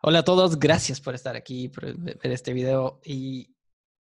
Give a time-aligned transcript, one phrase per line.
[0.00, 3.52] Hola a todos, gracias por estar aquí, por ver este video y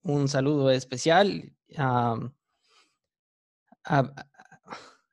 [0.01, 2.17] un saludo especial a,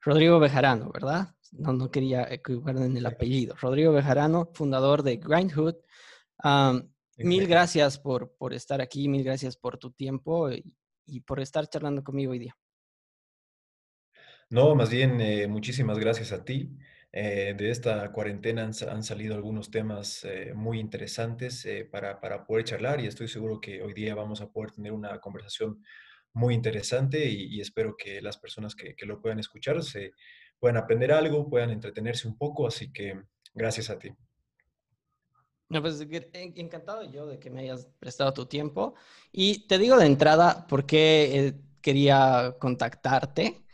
[0.01, 1.35] Rodrigo Bejarano, ¿verdad?
[1.53, 3.55] No, no quería equivocarme en el apellido.
[3.61, 5.75] Rodrigo Bejarano, fundador de Grindhood.
[7.19, 10.75] mil gracias por, por estar aquí, mil gracias por tu tiempo y,
[11.05, 12.57] y por estar charlando conmigo hoy día.
[14.49, 16.75] No, más bien, eh, muchísimas gracias a ti.
[17.13, 23.01] Eh, de esta cuarentena han, salido algunos temas eh, muy interesantes para, para, poder charlar
[23.01, 25.83] y estoy seguro que hoy día vamos a poder tener una conversación
[26.33, 30.13] muy interesante y, espero que las personas que, que, lo puedan escuchar se
[30.61, 33.21] puedan aprender algo, puedan entretenerse un poco, así que
[33.55, 34.11] gracias a ti.
[35.71, 36.01] No, pues
[36.33, 38.95] encantado yo de que me hayas prestado tu tiempo
[39.31, 43.65] y te digo de entrada por qué quería contactarte.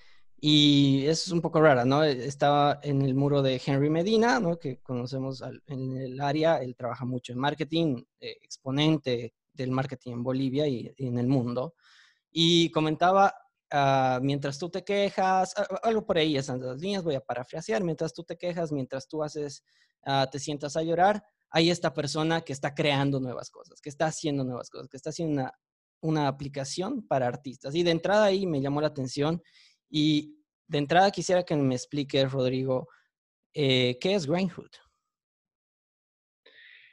[0.48, 2.04] Y es un poco rara, ¿no?
[2.04, 4.60] Estaba en el muro de Henry Medina, ¿no?
[4.60, 10.22] Que conocemos en el área, él trabaja mucho en marketing, eh, exponente del marketing en
[10.22, 11.74] Bolivia y, en el mundo.
[12.30, 13.34] Y comentaba,
[13.72, 15.52] ah, mientras tú te quejas,
[15.82, 19.24] algo por ahí, esas las líneas, voy a parafrasear, mientras tú te quejas, mientras tú
[19.24, 19.64] haces,
[20.04, 24.06] ah, te sientas a llorar, hay esta persona que está creando nuevas cosas, que está
[24.06, 25.52] haciendo nuevas cosas, que está haciendo una,
[26.02, 27.74] una aplicación para artistas.
[27.74, 29.42] Y de entrada ahí me llamó la atención
[29.90, 30.35] y
[30.68, 32.88] de entrada quisiera que me expliques, Rodrigo,
[33.54, 34.70] eh, ¿qué es Grindhood?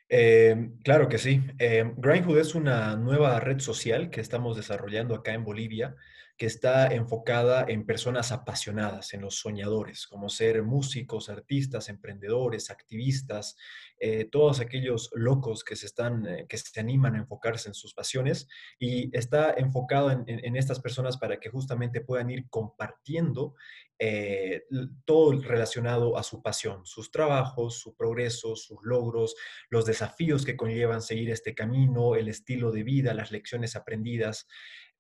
[0.10, 1.42] Em, claro que sí.
[1.58, 5.96] Eh, Grindhood es una nueva red social que estamos desarrollando acá en Bolivia,
[6.38, 13.56] que está enfocada en personas apasionadas, en los soñadores, como ser músicos, artistas, emprendedores, activistas,
[14.00, 17.94] eh, todos aquellos locos que se, están, eh, que se animan a enfocarse en sus
[17.94, 18.48] pasiones
[18.80, 23.56] y está enfocado en, estas personas para que justamente puedan ir compartiendo
[24.00, 24.64] eh,
[25.06, 29.36] todo relacionado a su pasión, sus trabajos, su progreso, sus logros,
[29.70, 34.48] los desafíos que conllevan seguir este camino, el estilo de vida, las lecciones aprendidas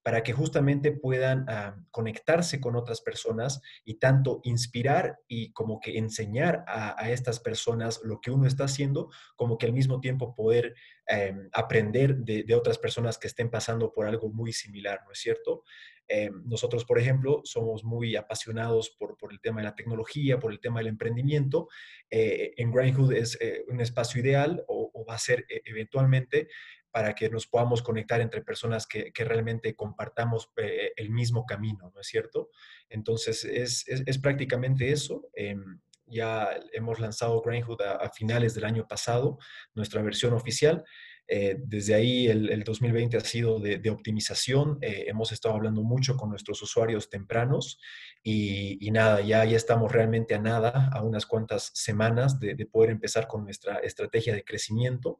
[0.03, 5.97] para que justamente puedan ah, conectarse con otras personas y tanto inspirar y como que
[5.97, 10.75] enseñar a, estas personas lo que uno está haciendo, como que al mismo tiempo poder
[11.07, 15.63] em, aprender de, otras personas que estén pasando por algo muy similar, ¿no es cierto?
[16.07, 20.59] Em, nosotros, por ejemplo, somos muy apasionados por, el tema de la tecnología, por el
[20.59, 21.69] tema del emprendimiento.
[22.09, 26.47] Eh, en Grindhood es eh, un espacio ideal o, va a ser e, eventualmente
[26.93, 31.99] para que nos podamos conectar entre personas que, realmente compartamos eh, el mismo camino, ¿no
[31.99, 32.51] es cierto?
[32.87, 35.27] Entonces, es, prácticamente eso.
[35.33, 39.39] Em, ya hemos lanzado Grindhood a, finales del año pasado,
[39.73, 40.83] nuestra versión oficial.
[41.27, 44.77] Eh, desde ahí el, 2020 ha sido de, optimización.
[44.81, 47.79] Eh, hemos estado hablando mucho con nuestros usuarios tempranos
[48.21, 53.27] y, nada, ya, ya estamos realmente a nada, a unas cuantas semanas de poder empezar
[53.27, 55.19] con nuestra estrategia de crecimiento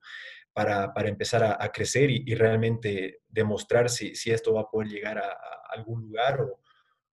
[0.54, 5.18] para, para empezar a, crecer y, realmente demostrar si, si, esto va a poder llegar
[5.18, 5.38] a,
[5.72, 6.62] algún lugar o,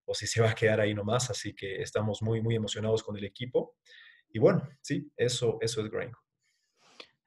[0.04, 1.30] o, si se va a quedar ahí nomás.
[1.30, 3.76] Así que estamos muy, muy emocionados con el equipo.
[4.28, 6.30] Y bueno, sí, eso, eso es Grindhood.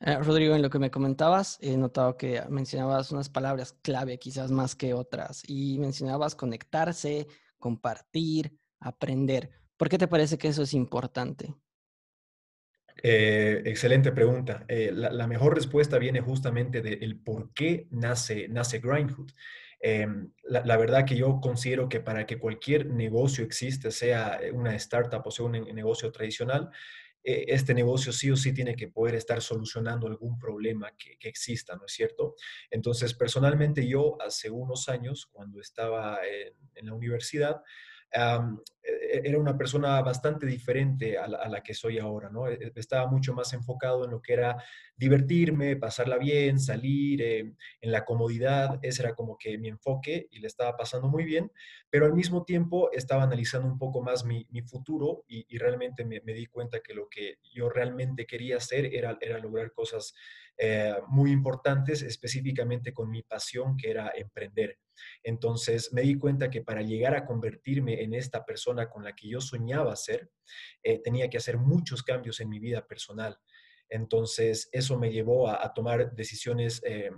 [0.05, 4.51] Eh, Rodrigo, en lo que me comentabas, he notado que mencionabas unas palabras clave, quizás
[4.51, 7.25] más que otras, y mencionabas conectarse,
[7.57, 9.49] compartir, aprender.
[9.77, 11.55] ¿Por qué te parece que eso es importante?
[13.05, 14.63] Eh, excelente pregunta.
[14.69, 19.31] Eh, la, mejor respuesta viene justamente del por qué nace, nace Grindhood.
[19.81, 25.21] Em, la, verdad que yo considero que para que cualquier negocio exista, sea una startup
[25.25, 26.69] o sea un negocio tradicional,
[27.25, 31.75] eh, este negocio sí o sí tiene que poder estar solucionando algún problema que, exista,
[31.75, 32.35] ¿no es cierto?
[32.71, 36.19] Entonces, personalmente yo hace unos años, cuando estaba
[36.75, 37.61] en la universidad,
[38.13, 42.47] e-, era una persona bastante diferente a la, que soy ahora, ¿no?
[42.47, 44.57] E-, estaba mucho más enfocado en lo que era
[44.95, 50.39] divertirme, pasarla bien, salir eh, en la comodidad, ese era como que mi enfoque y
[50.39, 51.51] le estaba pasando muy bien,
[51.89, 56.45] pero al mismo tiempo estaba analizando un poco más mi, futuro y, realmente me, di
[56.45, 60.13] cuenta que lo que yo realmente quería hacer era lograr cosas
[60.57, 64.77] eh, muy importantes, específicamente con mi pasión que era emprender.
[65.23, 69.27] Entonces me di cuenta que para llegar a convertirme en esta persona con la que
[69.27, 70.29] yo soñaba ser,
[70.83, 73.37] eh, tenía que hacer muchos cambios en mi vida personal.
[73.89, 77.09] Entonces eso me llevó a, tomar decisiones eh,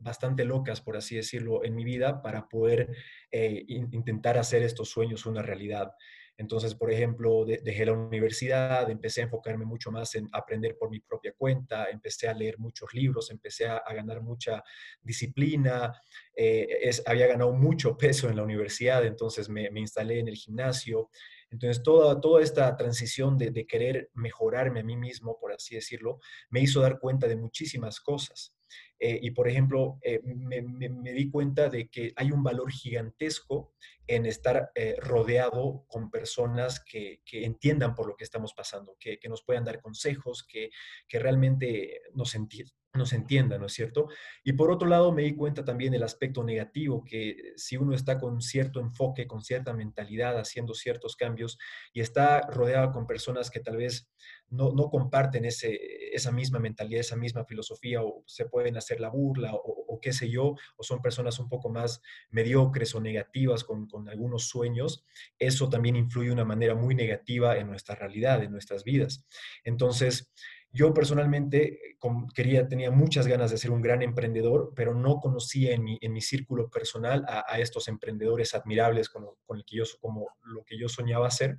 [0.00, 2.96] bastante locas, por así decirlo, en mi vida para poder
[3.30, 5.92] intentar hacer estos sueños una realidad.
[6.40, 10.98] Entonces, por ejemplo, dejé la universidad, empecé a enfocarme mucho más en aprender por mi
[10.98, 14.64] propia cuenta, empecé a leer muchos libros, empecé a, ganar mucha
[15.02, 15.92] disciplina,
[16.34, 21.10] eh, había ganado mucho peso en la universidad, entonces me, instalé en el gimnasio,
[21.50, 26.20] Entonces, toda, toda esta transición de, de querer mejorarme a mí mismo, por así decirlo,
[26.48, 28.54] me hizo dar cuenta de muchísimas cosas.
[29.02, 33.72] Eh, y por ejemplo, eh, me, di cuenta de que hay un valor gigantesco
[34.06, 39.42] en estar eh, rodeado con personas que, entiendan por lo que estamos pasando, que, nos
[39.42, 40.70] puedan dar consejos, que,
[41.18, 44.08] realmente nos, entiendan ¿no es cierto?
[44.44, 48.18] Y por otro lado, me di cuenta también del aspecto negativo, que si uno está
[48.18, 51.56] con cierto enfoque, con cierta mentalidad, haciendo ciertos cambios
[51.94, 54.10] y está rodeado con personas que tal vez
[54.50, 55.78] no, comparten ese,
[56.12, 60.30] esa misma mentalidad, esa misma filosofía, o se pueden hacer la burla, o, qué sé
[60.30, 65.04] yo, o son personas un poco más mediocres o negativas con, con algunos sueños,
[65.38, 69.26] eso también influye de una manera muy negativa en nuestra realidad, en nuestras vidas.
[69.64, 70.32] Entonces,
[70.72, 71.96] yo personalmente
[72.34, 76.12] quería, tenía muchas ganas de ser un gran emprendedor, pero no conocía en mi, en
[76.12, 80.78] mi círculo personal a, estos emprendedores admirables con, con, el que yo, como lo que
[80.78, 81.58] yo soñaba hacer.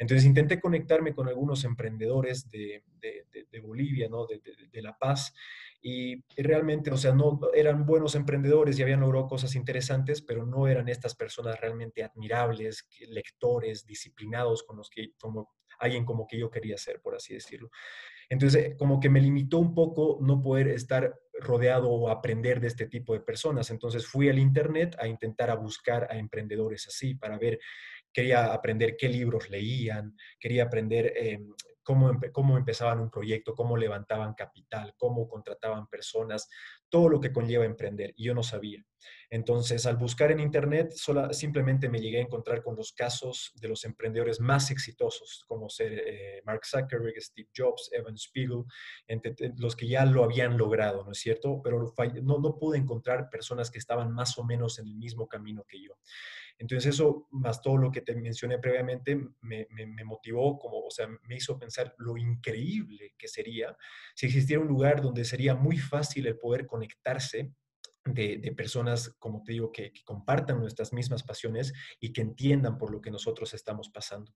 [0.00, 2.82] Entonces intenté conectarme con algunos emprendedores de,
[3.62, 4.26] Bolivia, ¿no?
[4.26, 5.34] de, La Paz,
[5.82, 10.66] y realmente, o sea, no eran buenos emprendedores y habían logrado cosas interesantes, pero no
[10.66, 16.50] eran estas personas realmente admirables, lectores, disciplinados con los que, como alguien como que yo
[16.50, 17.70] quería ser, por así decirlo.
[18.30, 22.86] Entonces, como que me limitó un poco no poder estar rodeado o aprender de este
[22.86, 23.70] tipo de personas.
[23.70, 27.58] Entonces fui al Internet a intentar a buscar a emprendedores así para ver,
[28.12, 31.38] quería aprender qué libros leían, quería aprender eh,
[31.82, 36.48] cómo, cómo empezaban un proyecto, cómo levantaban capital, cómo contrataban personas,
[36.90, 38.12] todo lo que conlleva emprender.
[38.16, 38.84] Y yo no sabía.
[39.30, 43.68] Entonces, al buscar en Internet, sola, simplemente me llegué a encontrar con los casos de
[43.68, 48.64] los emprendedores más exitosos, como ser eh, Mark Zuckerberg, Steve Jobs, Evan Spiegel,
[49.06, 51.60] entre, los que ya lo habían logrado, ¿no es cierto?
[51.62, 55.64] Pero no, no pude encontrar personas que estaban más o menos en el mismo camino
[55.66, 55.94] que yo.
[56.60, 61.08] Entonces eso, más todo lo que te mencioné previamente, me, me, motivó, como, o sea,
[61.08, 63.74] me hizo pensar lo increíble que sería
[64.14, 67.52] si existiera un lugar donde sería muy fácil el poder conectarse
[68.06, 73.00] de, personas, como te digo, que, compartan nuestras mismas pasiones y que entiendan por lo
[73.00, 74.32] que nosotros estamos pasando.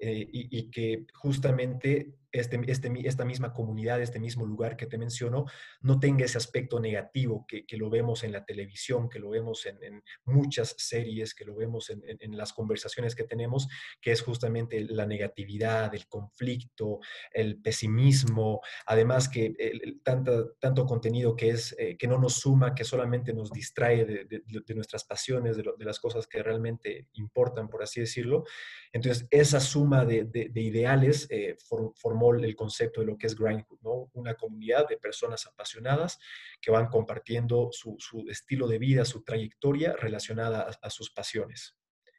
[0.00, 5.46] Eh, y, que justamente este, este, esta misma comunidad, este mismo lugar que te menciono,
[5.80, 10.02] no tenga ese aspecto negativo que, lo vemos en la televisión, que lo vemos en,
[10.24, 13.68] muchas series, que lo vemos en, las conversaciones que tenemos,
[14.00, 16.98] que es justamente la negatividad, el conflicto,
[17.32, 22.84] el pesimismo, además que el, tanto contenido que, es, eh, que no nos suma, que
[22.84, 28.44] solamente nos distrae de, nuestras pasiones, de, las cosas que realmente importan, por así decirlo.
[28.92, 31.56] Entonces, esa suma de, ideales eh,
[31.94, 34.10] formó el concepto de lo que es Grindhood, ¿no?
[34.14, 36.18] Una comunidad de personas apasionadas
[36.60, 37.96] que van compartiendo su,
[38.28, 41.76] estilo de vida, su trayectoria relacionada a, sus pasiones.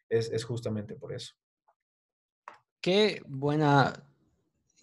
[0.09, 1.33] Es, es justamente por eso.
[2.81, 4.07] Qué buena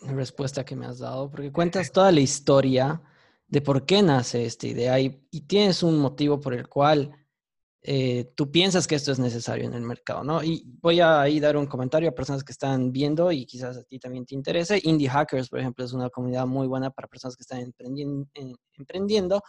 [0.00, 3.00] respuesta que me has dado, porque cuentas toda la historia
[3.52, 5.10] de por qué nace esta idea y,
[5.46, 7.21] tienes un motivo por el cual
[7.82, 10.42] eh, tú piensas que esto es necesario en el mercado, ¿no?
[10.42, 13.82] Y voy a ahí dar un comentario a personas que están viendo y quizás a
[13.82, 14.80] ti también te interese.
[14.84, 18.26] Indie Hackers, por ejemplo, es una comunidad muy buena para personas que están emprendiendo,
[18.78, 19.42] emprendiendo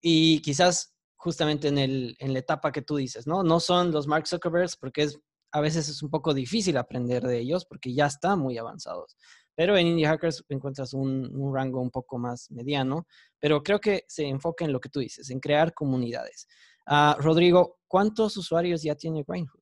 [0.00, 3.42] y quizás justamente en, el, en la etapa que tú dices, ¿no?
[3.42, 5.08] No son los Mark Zuckerbergs porque
[5.52, 9.16] a veces es un poco difícil aprender de ellos porque ya están muy avanzados.
[9.54, 13.06] Pero en Indie Hackers encuentras un, rango un poco más mediano,
[13.40, 16.46] pero creo que se enfoca en lo que tú dices, en crear comunidades.
[16.86, 19.60] Ah, Rodrigo, ¿cuántos usuarios ya tiene Grindhood?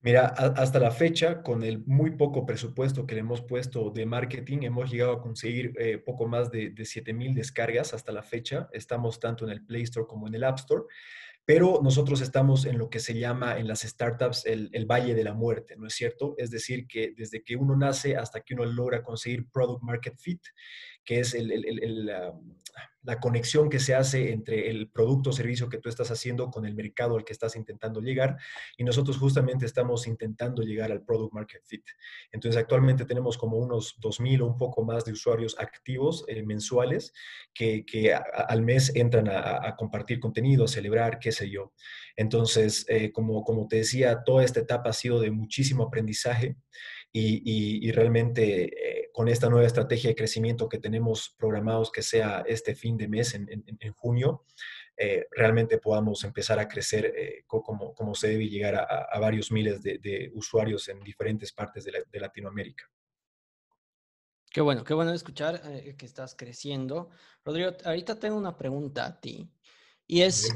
[0.00, 4.58] Mira, hasta la fecha, con el muy poco presupuesto que le hemos puesto de marketing,
[4.60, 8.68] hemos llegado a conseguir eh, poco más de, de 7,000 descargas hasta la fecha.
[8.72, 10.84] Estamos tanto en el Play Store como en el App Store
[11.46, 15.24] pero nosotros estamos en lo que se llama en las startups el, el, valle de
[15.24, 16.34] la muerte, ¿no es cierto?
[16.38, 20.40] Es decir, que desde que uno nace hasta que uno logra conseguir product market fit,
[21.04, 21.36] que es
[23.02, 26.64] la, conexión que se hace entre el producto o servicio que tú estás haciendo con
[26.64, 28.38] el mercado al que estás intentando llegar.
[28.78, 31.84] Y nosotros justamente estamos intentando llegar al product market fit.
[32.32, 37.12] Entonces, actualmente tenemos como unos 2.000 o un poco más de usuarios activos eh, mensuales
[37.52, 37.84] que,
[38.14, 41.74] al mes entran a, compartir contenido, a celebrar, qué sé yo.
[42.16, 46.56] Entonces, eh, como, como te decía, toda esta etapa ha sido de muchísimo aprendizaje
[47.16, 52.74] y, realmente eh, con esta nueva estrategia de crecimiento que tenemos programados que sea este
[52.74, 54.44] fin de mes, en, junio,
[54.96, 59.80] eh, realmente podamos empezar a crecer eh, como, como se debe llegar a, varios miles
[59.80, 62.84] de, usuarios en diferentes partes de, Latinoamérica.
[64.50, 65.62] Qué bueno, qué bueno escuchar
[65.96, 67.10] que estás creciendo.
[67.44, 69.48] Rodrigo, ahorita tengo una pregunta a ti.
[70.06, 70.48] Y es,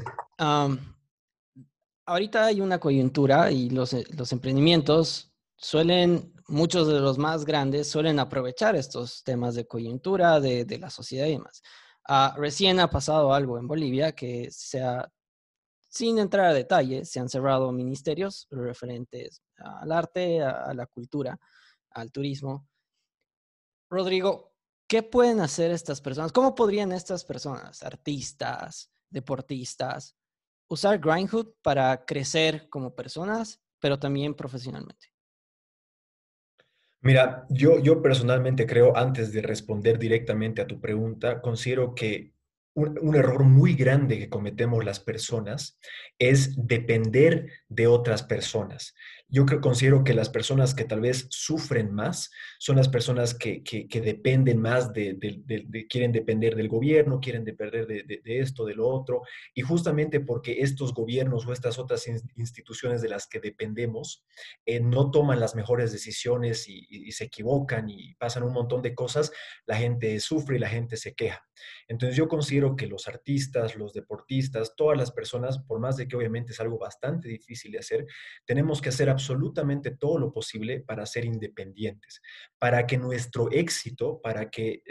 [2.05, 8.19] ahorita hay una coyuntura y los, los emprendimientos suelen, muchos de los más grandes suelen
[8.19, 11.61] aprovechar estos temas de coyuntura de, la sociedad y demás.
[12.07, 14.81] Ah, recién ha pasado algo en Bolivia que se
[15.89, 21.39] sin entrar a detalles, se han cerrado ministerios referentes al arte, a la cultura,
[21.89, 22.67] al turismo.
[23.89, 24.53] Rodrigo,
[24.87, 26.31] ¿qué pueden hacer estas personas?
[26.31, 30.15] ¿Cómo podrían estas personas, artistas, deportistas,
[30.67, 35.07] usar Grindhood para crecer como personas, pero también profesionalmente?
[37.01, 42.33] Mira, yo, yo personalmente creo, antes de responder directamente a tu pregunta, considero que
[42.73, 45.77] un, error muy grande que cometemos las personas
[46.17, 48.95] es depender de otras personas.
[49.31, 53.61] Yo creo, considero que las personas que tal vez sufren más son las personas que,
[54.03, 55.17] dependen más de,
[55.87, 59.21] quieren depender del gobierno, quieren depender de, esto, de lo otro,
[59.53, 64.25] y justamente porque estos gobiernos o estas otras instituciones de las que dependemos
[64.65, 69.31] eh, no toman las mejores decisiones y se equivocan y pasan un montón de cosas,
[69.67, 71.45] la gente sufre y la gente se queja.
[71.87, 76.15] Entonces yo considero que los artistas, los deportistas, todas las personas, por más de que
[76.15, 78.05] obviamente es algo bastante difícil de hacer,
[78.45, 82.21] tenemos que hacer absolutamente todo lo posible para ser independientes,
[82.57, 84.81] para que nuestro éxito, para que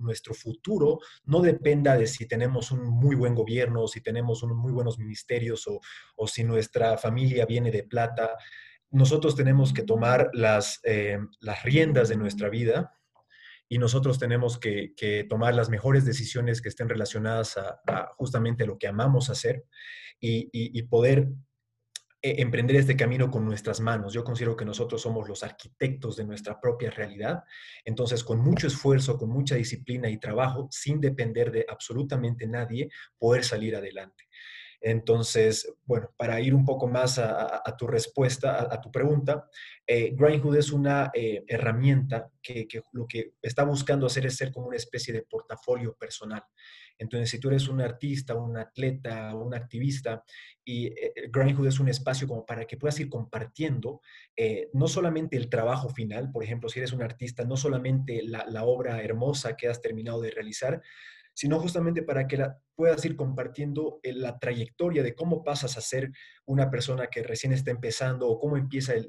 [0.00, 4.72] nuestro futuro no dependa de si tenemos un muy buen gobierno, si tenemos unos muy
[4.72, 8.36] buenos ministerios o, si nuestra familia viene de plata.
[8.90, 12.92] Nosotros tenemos que tomar las, eh, las riendas de nuestra vida
[13.68, 18.86] y nosotros tenemos que, tomar las mejores decisiones que estén relacionadas a, justamente lo que
[18.86, 19.64] amamos hacer
[20.20, 21.28] y, poder
[22.22, 24.12] eh, emprender este camino con nuestras manos.
[24.12, 27.44] Yo considero que nosotros somos los arquitectos de nuestra propia realidad.
[27.84, 33.44] Entonces, con mucho esfuerzo, con mucha disciplina y trabajo, sin depender de absolutamente nadie, poder
[33.44, 34.24] salir adelante.
[34.80, 39.48] Entonces, bueno, para ir un poco más a, tu respuesta, a, tu pregunta,
[39.86, 44.68] eh, Grindhood es una eh, herramienta que, lo que está buscando hacer es ser como
[44.68, 46.44] una especie de portafolio personal.
[46.98, 50.24] Entonces, si tú eres un artista, un atleta, un activista,
[50.64, 54.00] y eh, Grindhood es un espacio como para que puedas ir compartiendo
[54.72, 59.02] no solamente el trabajo final, por ejemplo, si eres un artista, no solamente la obra
[59.02, 60.82] hermosa que has terminado de realizar,
[61.36, 66.10] sino justamente para que puedas ir compartiendo eh, la trayectoria de cómo pasas a ser
[66.46, 69.06] una persona que recién está empezando o cómo empieza el,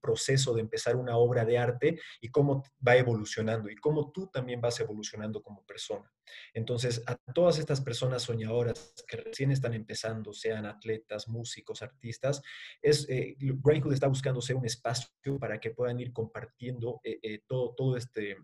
[0.00, 4.60] proceso de empezar una obra de arte y cómo va evolucionando y cómo tú también
[4.60, 6.10] vas evolucionando como persona.
[6.52, 12.42] Entonces, a todas estas personas soñadoras que recién están empezando, sean atletas, músicos, artistas,
[12.82, 13.36] es, eh,
[13.92, 15.08] está buscando ser un espacio
[15.38, 18.36] para que puedan ir compartiendo eh, eh, todo, todo este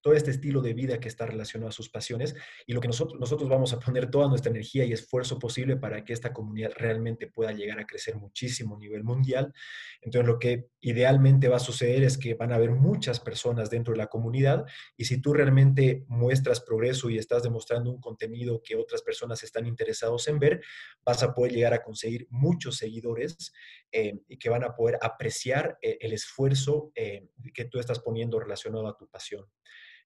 [0.00, 2.34] todo este estilo de vida que está relacionado a sus pasiones
[2.66, 6.04] y lo que nosotros, nosotros vamos a poner toda nuestra energía y esfuerzo posible para
[6.04, 9.52] que esta comunidad realmente pueda llegar a crecer muchísimo a nivel mundial.
[10.00, 13.92] Entonces, lo que idealmente va a suceder es que van a haber muchas personas dentro
[13.92, 14.64] de la comunidad
[14.96, 19.66] y si tú realmente muestras progreso y estás demostrando un contenido que otras personas están
[19.66, 20.60] interesados en ver,
[21.04, 23.52] vas a poder llegar a conseguir muchos seguidores
[23.90, 28.38] eh, y que van a poder apreciar eh, el esfuerzo eh, que tú estás poniendo
[28.38, 29.46] relacionado a tu pasión.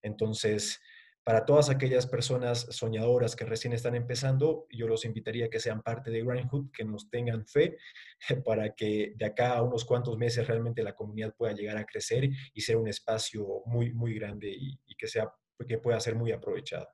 [0.02, 0.80] Entonces,
[1.25, 5.82] para todas aquellas personas soñadoras que recién están empezando, yo los invitaría a que sean
[5.82, 7.78] parte de Grindhood, que nos tengan fe
[8.44, 12.28] para que de acá a unos cuantos meses realmente la comunidad pueda llegar a crecer
[12.52, 15.32] y ser un espacio muy, muy grande y, que, sea,
[15.66, 16.88] que pueda ser muy aprovechado.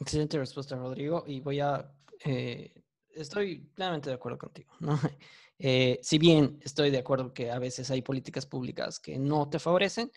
[0.00, 1.24] Excelente respuesta, Rodrigo.
[1.26, 1.92] Y voy a...
[2.24, 2.72] Eh,
[3.14, 4.72] estoy plenamente de acuerdo contigo.
[5.60, 9.58] Eh, si bien estoy de acuerdo que a veces hay políticas públicas que no te
[9.58, 10.08] favorecen,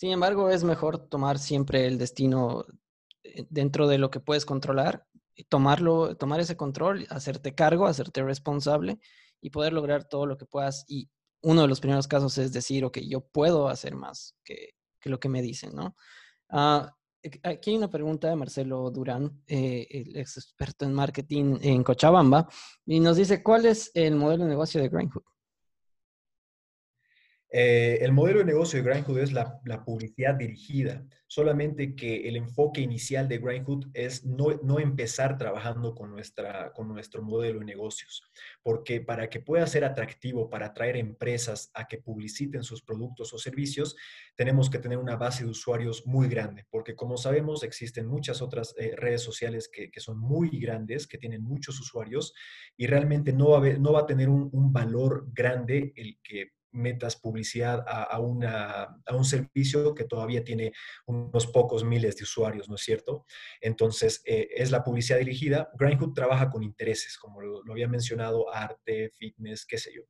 [0.00, 2.64] sin embargo, es mejor tomar siempre el destino
[3.22, 5.06] eh, dentro de lo que puedes controlar,
[5.50, 8.98] tomarlo, tomar ese control, hacerte cargo, hacerte responsable
[9.42, 10.86] y poder lograr todo lo que puedas.
[10.88, 11.10] Y
[11.42, 14.70] uno de los primeros casos es decir, ok, yo puedo hacer más que,
[15.04, 15.94] lo que me dicen, ¿no?
[16.48, 16.96] Ah,
[17.42, 22.48] aquí hay una pregunta de Marcelo Durán, eh, el ex experto en marketing en Cochabamba,
[22.86, 25.29] y nos dice, ¿cuál es el modelo de negocio de Grindhood?
[27.52, 32.80] Eh, el modelo de negocio de Grindhood es la, publicidad dirigida, solamente que el enfoque
[32.80, 38.22] inicial de Grindhood es no, empezar trabajando con, nuestra, con nuestro modelo de negocios,
[38.62, 43.38] porque para que pueda ser atractivo para atraer empresas a que publiciten sus productos o
[43.38, 43.96] servicios,
[44.36, 48.74] tenemos que tener una base de usuarios muy grande, porque como sabemos existen muchas otras
[48.78, 52.32] eh, redes sociales que, son muy grandes, que tienen muchos usuarios
[52.76, 56.52] y realmente no va a, no va a tener un, un valor grande el que
[56.72, 60.72] metas publicidad a, una, a, un servicio que todavía tiene
[61.06, 63.26] unos pocos miles de usuarios, ¿no es cierto?
[63.60, 65.70] Entonces, eh, es la publicidad dirigida.
[65.78, 70.02] Grindhood trabaja con intereses, como lo, había mencionado, arte, fitness, qué sé yo.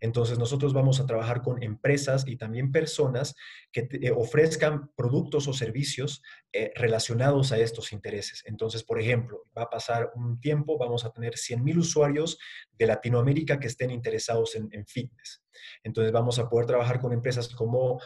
[0.00, 3.34] Entonces, nosotros vamos a trabajar con empresas y también personas
[3.70, 8.42] que eh, ofrezcan productos o servicios eh, relacionados a estos intereses.
[8.46, 12.38] Entonces, por ejemplo, va a pasar un tiempo, vamos a tener 100.000 usuarios
[12.72, 15.42] de Latinoamérica que estén interesados en fitness.
[15.82, 18.00] Entonces vamos a poder trabajar con empresas como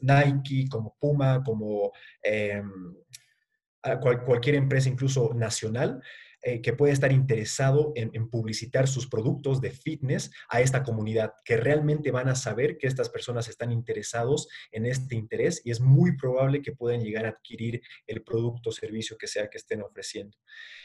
[0.00, 2.94] Nike, como Puma, como em,
[4.24, 6.02] cualquier empresa incluso nacional
[6.48, 11.56] eh, que puede estar interesado en, publicitar sus productos de fitness a esta comunidad, que
[11.56, 16.16] realmente van a saber que estas personas están interesados en este interés y es muy
[16.16, 20.38] probable que puedan llegar a adquirir el producto o servicio que sea que estén ofreciendo.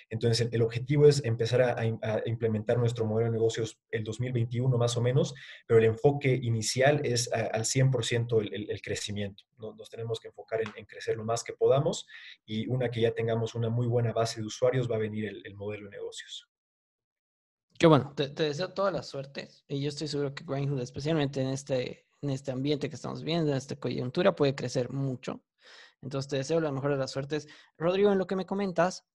[0.10, 5.02] Entonces, el, objetivo es empezar a, implementar nuestro modelo de negocios el 2021 más o
[5.02, 5.36] menos,
[5.68, 9.44] pero el enfoque inicial es al 100% el, crecimiento.
[9.62, 12.08] Nos, tenemos que enfocar en, crecer lo más que podamos
[12.46, 15.56] y una que ya tengamos una muy buena base de usuarios va a venir el,
[15.56, 16.48] modelo de negocios.
[17.78, 21.50] Qué bueno, te, deseo toda la suerte y yo estoy seguro que Grindhood, especialmente en
[21.50, 25.42] este, en este ambiente que estamos viendo, en esta coyuntura, puede crecer mucho.
[26.02, 27.48] Entonces te deseo la mejor de las suertes.
[27.78, 29.06] Rodrigo, en lo que me comentas,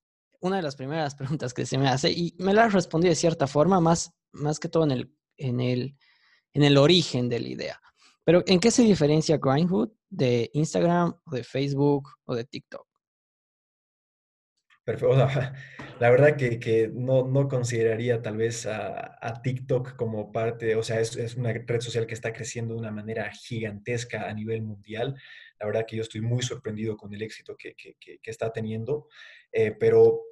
[0.41, 3.47] una de las primeras preguntas que se me hace, y me la respondí de cierta
[3.47, 5.97] forma, más, más que todo en el, en, el,
[6.53, 7.83] en el origen de la idea.
[8.26, 12.85] Pero, ¿en qué se diferencia Grindhood de Instagram, o de Facebook o de TikTok?
[14.85, 15.16] Perfecto.
[16.00, 21.16] la verdad que, no, no, consideraría tal vez a, TikTok como parte, o sea, es,
[21.16, 25.14] es, una red social que está creciendo de una manera gigantesca a nivel mundial.
[25.61, 29.06] La verdad que yo estoy muy sorprendido con el éxito que, que, que está teniendo,
[29.52, 30.23] eh, pero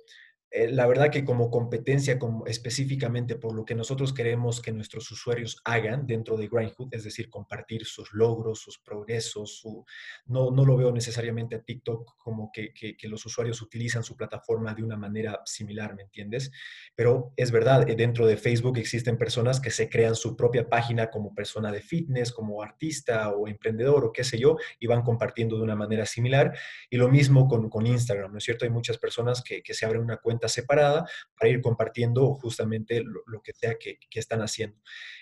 [0.56, 5.10] eh, la verdad que como competencia, como específicamente por lo que nosotros queremos que nuestros
[5.10, 9.84] usuarios hagan dentro de Grindhood, es decir, compartir sus logros, sus progresos, su,
[10.26, 14.72] no, no lo veo necesariamente a TikTok como que, que, los usuarios utilizan su plataforma
[14.74, 16.52] de una manera similar, ¿me entiendes?
[16.94, 21.10] Pero es verdad, eh, dentro de Facebook existen personas que se crean su propia página
[21.10, 25.56] como persona de fitness, como artista o emprendedor o qué sé yo, y van compartiendo
[25.56, 26.56] de una manera similar.
[26.90, 28.64] Y lo mismo con, con Instagram, ¿no es cierto?
[28.64, 33.42] Hay muchas personas que, que se abren una cuenta separada para ir compartiendo justamente lo,
[33.42, 34.78] que sea que, están haciendo.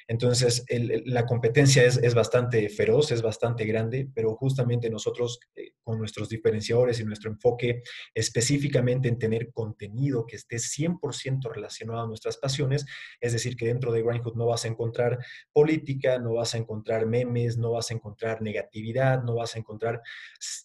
[0.09, 0.65] Entonces,
[1.07, 7.01] la competencia es, bastante feroz, es bastante grande, pero justamente nosotros eh, con nuestros diferenciadores
[7.01, 7.83] y nuestro enfoque
[8.15, 12.87] específicamente en tener contenido que esté 100% relacionado a nuestras pasiones,
[13.21, 15.19] es decir, que dentro de Grindhood no vas a encontrar
[15.53, 20.03] política, no vas a encontrar memes, no vas a encontrar negatividad, no vas a encontrar,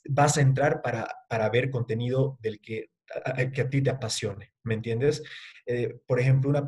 [0.09, 2.91] vas a entrar para, para ver contenido del que
[3.53, 5.23] que a ti te apasione, ¿me entiendes?
[5.65, 6.65] Eh, por ejemplo, una,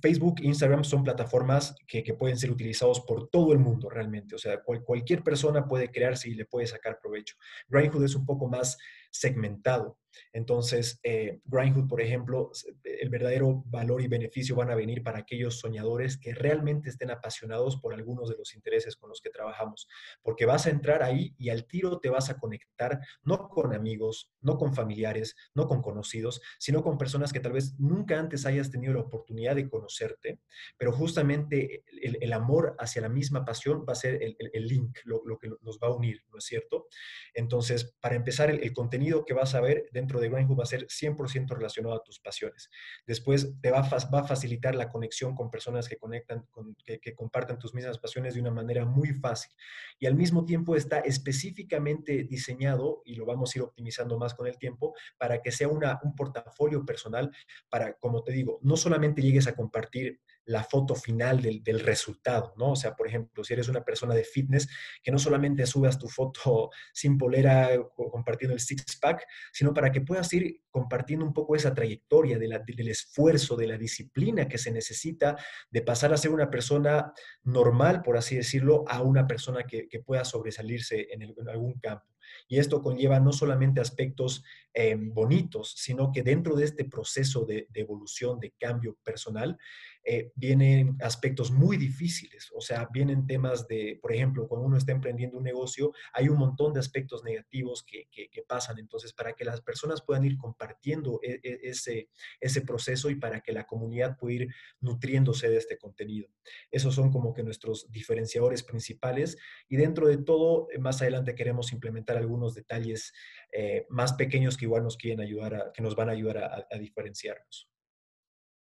[0.00, 4.60] Facebook, Instagram son plataformas que, pueden ser utilizados por todo el mundo realmente, o sea,
[4.62, 7.36] cualquier persona puede crearse y le puede sacar provecho.
[7.68, 8.78] Grindhood es un poco más
[9.12, 9.98] segmentado.
[10.32, 12.50] Entonces, eh, Grindhood, por ejemplo,
[12.84, 17.76] el verdadero valor y beneficio van a venir para aquellos soñadores que realmente estén apasionados
[17.76, 19.88] por algunos de los intereses con los que trabajamos,
[20.22, 24.30] porque vas a entrar ahí y al tiro te vas a conectar no con amigos,
[24.40, 28.70] no con familiares, no con conocidos, sino con personas que tal vez nunca antes hayas
[28.70, 30.40] tenido la oportunidad de conocerte,
[30.76, 35.50] pero justamente el, amor hacia la misma pasión va a ser el, link, lo, que
[35.60, 36.86] nos va a unir, ¿no es cierto?
[37.34, 40.86] Entonces, para empezar, el, contenido que vas a ver dentro de Grindhood va a ser
[40.86, 42.70] 100% relacionado a tus pasiones.
[43.06, 47.14] Después te va va a, facilitar la conexión con personas que conectan, con, que, que,
[47.14, 49.52] compartan tus mismas pasiones de una manera muy fácil.
[49.98, 54.46] Y al mismo tiempo está específicamente diseñado, y lo vamos a ir optimizando más con
[54.46, 57.30] el tiempo, para que sea una, un portafolio personal
[57.68, 62.54] para, como te digo, no solamente llegues a compartir la foto final del, del, resultado,
[62.56, 62.72] ¿no?
[62.72, 64.68] O sea, por ejemplo, si eres una persona de fitness,
[65.02, 70.32] que no solamente subas tu foto sin polera compartiendo el six-pack, sino para que puedas
[70.32, 75.36] ir compartiendo un poco esa trayectoria de del esfuerzo, de la disciplina que se necesita
[75.70, 77.12] de pasar a ser una persona
[77.44, 82.06] normal, por así decirlo, a una persona que, que pueda sobresalirse en, algún campo.
[82.48, 84.42] Y esto conlleva no solamente aspectos
[84.74, 89.58] eh, bonitos, sino que dentro de este proceso de, evolución, de cambio personal,
[90.04, 92.50] eh, vienen aspectos muy difíciles.
[92.54, 96.38] O sea, vienen temas de, por ejemplo, cuando uno está emprendiendo un negocio, hay un
[96.38, 98.02] montón de aspectos negativos que,
[98.48, 98.78] pasan.
[98.78, 102.08] Entonces, para que las personas puedan ir compartiendo e, e, ese,
[102.40, 106.28] ese proceso y para que la comunidad pueda ir nutriéndose de este contenido.
[106.70, 109.38] Esos son como que nuestros diferenciadores principales.
[109.68, 113.12] Y dentro de todo, más adelante queremos implementar algunos detalles
[113.52, 117.71] eh, más pequeños que igual nos quieren ayudar, que nos van a ayudar a, diferenciarnos.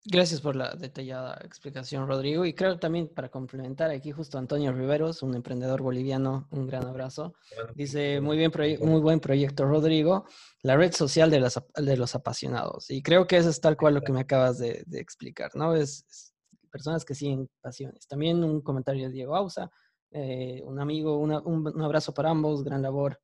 [0.04, 2.44] Gracias por la detallada explicación, Rodrigo.
[2.44, 7.34] Y creo también para complementar aquí justo Antonio Riveros, un emprendedor boliviano, un gran abrazo.
[7.76, 10.26] Dice, muy, bien muy buen proyecto, Rodrigo,
[10.62, 12.90] la red social de, de los apasionados.
[12.90, 15.76] Y creo que eso es tal cual lo que me acabas de, explicar, ¿no?
[15.76, 16.34] Es,
[16.72, 18.08] personas que siguen pasiones.
[18.08, 19.70] También un comentario de Diego Ausa,
[20.10, 21.32] eh, un amigo, un,
[21.80, 23.20] abrazo para ambos, gran labor.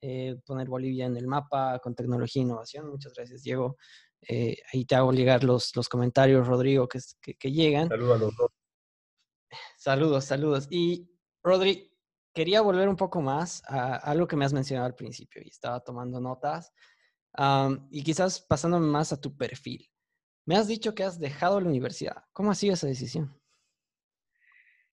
[0.00, 2.88] Eh, poner Bolivia en el mapa con tecnología e innovación.
[2.88, 3.76] Muchas gracias, Diego.
[4.28, 7.88] Eh, ahí te hago llegar los, los comentarios, Rodrigo, que, que, llegan.
[7.88, 8.50] Saludos a los dos.
[9.76, 10.68] Saludos, saludos.
[10.70, 11.10] Y
[11.42, 11.92] Rodri,
[12.32, 15.80] quería volver un poco más a algo que me has mencionado al principio y estaba
[15.80, 16.72] tomando notas
[17.90, 19.88] y quizás pasándome más a tu perfil.
[20.44, 22.24] Me has dicho que has dejado la universidad.
[22.32, 23.38] ¿Cómo ha sido esa decisión?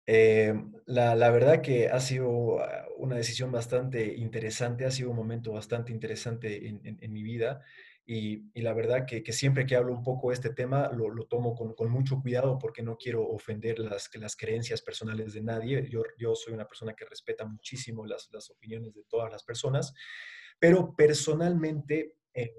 [0.06, 0.54] Eh,
[0.86, 5.52] la, la, verdad que ha sido ah, una decisión bastante interesante, ha sido un momento
[5.52, 7.62] bastante interesante en, en mi vida.
[8.10, 11.92] Y, la verdad que, siempre que hablo un poco de este tema lo, tomo con,
[11.92, 15.86] mucho cuidado porque no quiero ofender las, las creencias personales de nadie.
[15.90, 19.94] Yo, yo soy una persona que respeta muchísimo las, opiniones de todas las personas,
[20.58, 22.56] pero personalmente eh,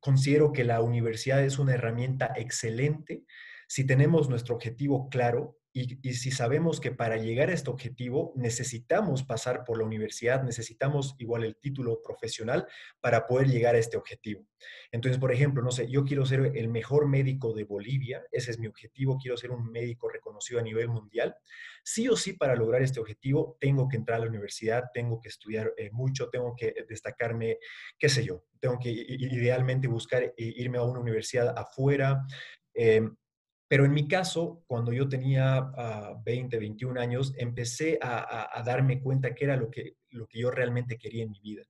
[0.00, 3.26] considero que la universidad es una herramienta excelente
[3.68, 9.22] si tenemos nuestro objetivo claro y, si sabemos que para llegar a este objetivo necesitamos
[9.22, 12.66] pasar por la universidad, necesitamos igual el título profesional
[13.00, 14.46] para poder llegar a este objetivo.
[14.90, 18.58] Entonces, por ejemplo, no sé, yo quiero ser el mejor médico de Bolivia, ese es
[18.58, 21.36] mi objetivo, quiero ser un médico reconocido a nivel mundial.
[21.84, 25.28] Sí o sí, para lograr este objetivo, tengo que entrar a la universidad, tengo que
[25.28, 27.58] estudiar eh, mucho, tengo que destacarme,
[27.98, 32.24] qué sé yo, tengo que idealmente buscar irme a una universidad afuera.
[32.74, 33.14] Em,
[33.68, 35.70] pero en mi caso, cuando yo tenía
[36.24, 40.50] 20, ah, 21 años, empecé a, darme cuenta que era lo que, lo que yo
[40.50, 41.62] realmente quería en mi vida.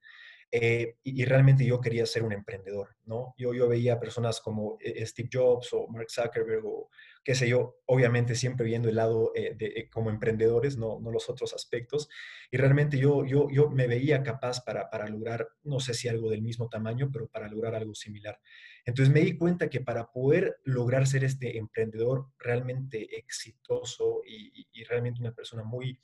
[0.50, 3.34] Eh, y, realmente yo quería ser un emprendedor, ¿no?
[3.36, 6.88] Yo, yo veía personas como eh, Steve Jobs o Mark Zuckerberg o
[7.22, 11.28] qué sé yo, obviamente siempre viendo el lado eh, de, como emprendedores, no, no los
[11.28, 12.08] otros aspectos.
[12.50, 16.30] Y realmente yo, yo, yo me veía capaz para, para lograr, no sé si algo
[16.30, 18.40] del mismo tamaño, pero para lograr algo similar.
[18.88, 25.20] Entonces me di cuenta que para poder lograr ser este emprendedor realmente exitoso y, realmente
[25.20, 26.00] una persona muy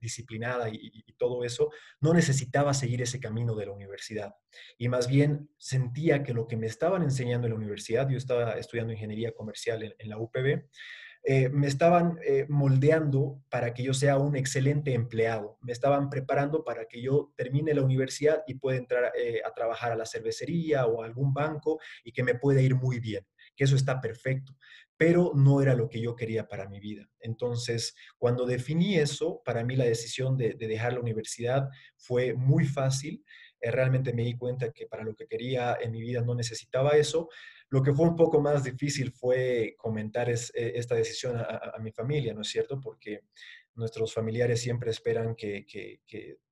[0.00, 4.32] disciplinada y, todo eso, no necesitaba seguir ese camino de la universidad.
[4.78, 8.52] Y más bien sentía que lo que me estaban enseñando en la universidad, yo estaba
[8.52, 10.68] estudiando ingeniería comercial en, en la UPB,
[11.22, 16.64] eh, me estaban eh, moldeando para que yo sea un excelente empleado, me estaban preparando
[16.64, 20.86] para que yo termine la universidad y pueda entrar eh, a trabajar a la cervecería
[20.86, 24.56] o a algún banco y que me pueda ir muy bien, que eso está perfecto,
[24.96, 27.06] pero no era lo que yo quería para mi vida.
[27.20, 32.64] Entonces, cuando definí eso, para mí la decisión de, de dejar la universidad fue muy
[32.64, 33.22] fácil.
[33.60, 37.28] realmente me di cuenta que para lo que quería en mi vida no necesitaba eso,
[37.70, 42.34] lo que fue un poco más difícil fue comentar eh, esta decisión a, mi familia,
[42.34, 42.80] ¿no es cierto?
[42.80, 43.22] Porque
[43.74, 45.64] nuestros familiares siempre esperan que,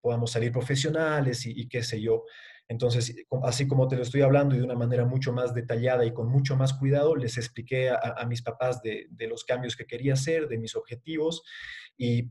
[0.00, 2.24] podamos salir profesionales y, qué sé yo.
[2.68, 6.12] Entonces, así como te lo estoy hablando y de una manera mucho más detallada y
[6.12, 10.46] con mucho más cuidado, les expliqué a, mis papás de, los cambios que quería hacer,
[10.46, 11.42] de mis objetivos
[11.96, 12.30] y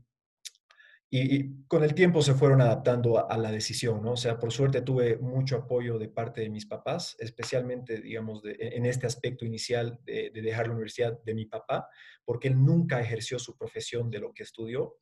[1.10, 4.12] y, con el tiempo se fueron adaptando a, la decisión, ¿no?
[4.12, 8.76] O sea, por suerte tuve mucho apoyo de parte de mis papás, especialmente, digamos, e,
[8.76, 11.88] en este aspecto inicial de, dejar la universidad de mi papá,
[12.24, 14.96] porque él nunca ejerció su profesión de lo que estudió.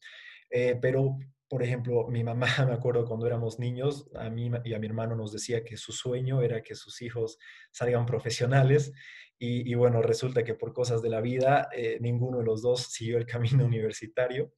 [0.50, 4.78] Eh, pero, por ejemplo, mi mamá, me acuerdo cuando éramos niños, a mí y a
[4.78, 7.38] mi hermano nos decía que su sueño era que sus hijos
[7.72, 8.92] salgan profesionales.
[9.38, 13.18] Y, bueno, resulta que por cosas de la vida, eh, ninguno de los dos siguió
[13.18, 14.52] el camino universitario.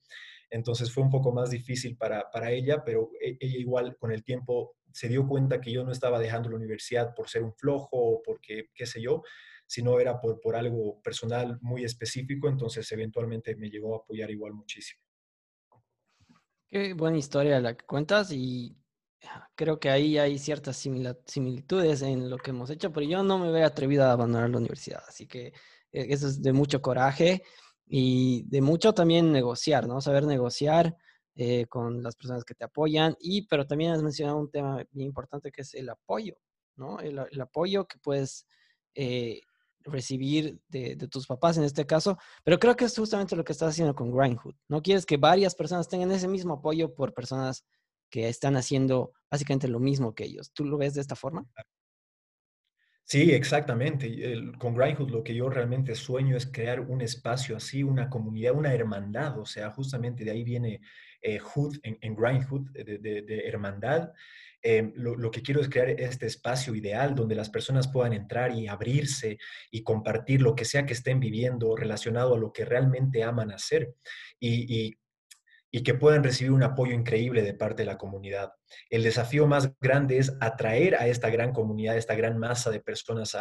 [0.50, 4.76] Entonces fue un poco más difícil para, ella, pero e, ella igual con el tiempo
[4.92, 8.22] se dio cuenta que yo no estaba dejando la universidad por ser un flojo o
[8.22, 9.22] porque, qué sé yo,
[9.66, 14.54] sino era por, por algo personal muy específico, entonces eventualmente me llegó a apoyar igual
[14.54, 15.02] muchísimo.
[16.70, 18.76] Qué buena historia la que cuentas y
[19.54, 23.50] creo que ahí hay ciertas similitudes en lo que hemos hecho, pero yo no me
[23.50, 25.52] hubiera atrevido a abandonar la universidad, así que eh,
[26.10, 27.42] eso es de mucho coraje
[27.88, 30.00] y de mucho también negociar, ¿no?
[30.00, 30.96] Saber negociar
[31.34, 35.06] eh, con las personas que te apoyan y, pero también has mencionado un tema bien
[35.06, 36.36] importante que es el apoyo,
[36.76, 37.00] ¿no?
[37.00, 38.46] El, apoyo que puedes
[38.94, 39.40] eh,
[39.84, 43.70] recibir de, tus papás en este caso, pero creo que es justamente lo que estás
[43.70, 44.54] haciendo con Grindhood.
[44.68, 47.64] No quieres que varias personas tengan ese mismo apoyo por personas
[48.10, 50.50] que están haciendo básicamente lo mismo que ellos.
[50.52, 51.46] ¿Tú lo ves de esta forma?
[53.08, 54.06] Sí, exactamente.
[54.58, 58.74] con Grindhood lo que yo realmente sueño es crear un espacio así, una comunidad, una
[58.74, 59.38] hermandad.
[59.38, 60.82] O sea, justamente de ahí viene
[61.22, 64.12] eh, Hood, en, en Grindhood, de, hermandad.
[64.60, 68.66] Em, lo, que quiero es crear este espacio ideal donde las personas puedan entrar y
[68.68, 69.38] abrirse
[69.70, 73.94] y compartir lo que sea que estén viviendo relacionado a lo que realmente aman hacer.
[74.38, 74.98] Y
[75.70, 78.52] y que puedan recibir un apoyo increíble de parte de la comunidad.
[78.88, 83.36] El desafío más grande es atraer a esta gran comunidad, esta gran masa de personas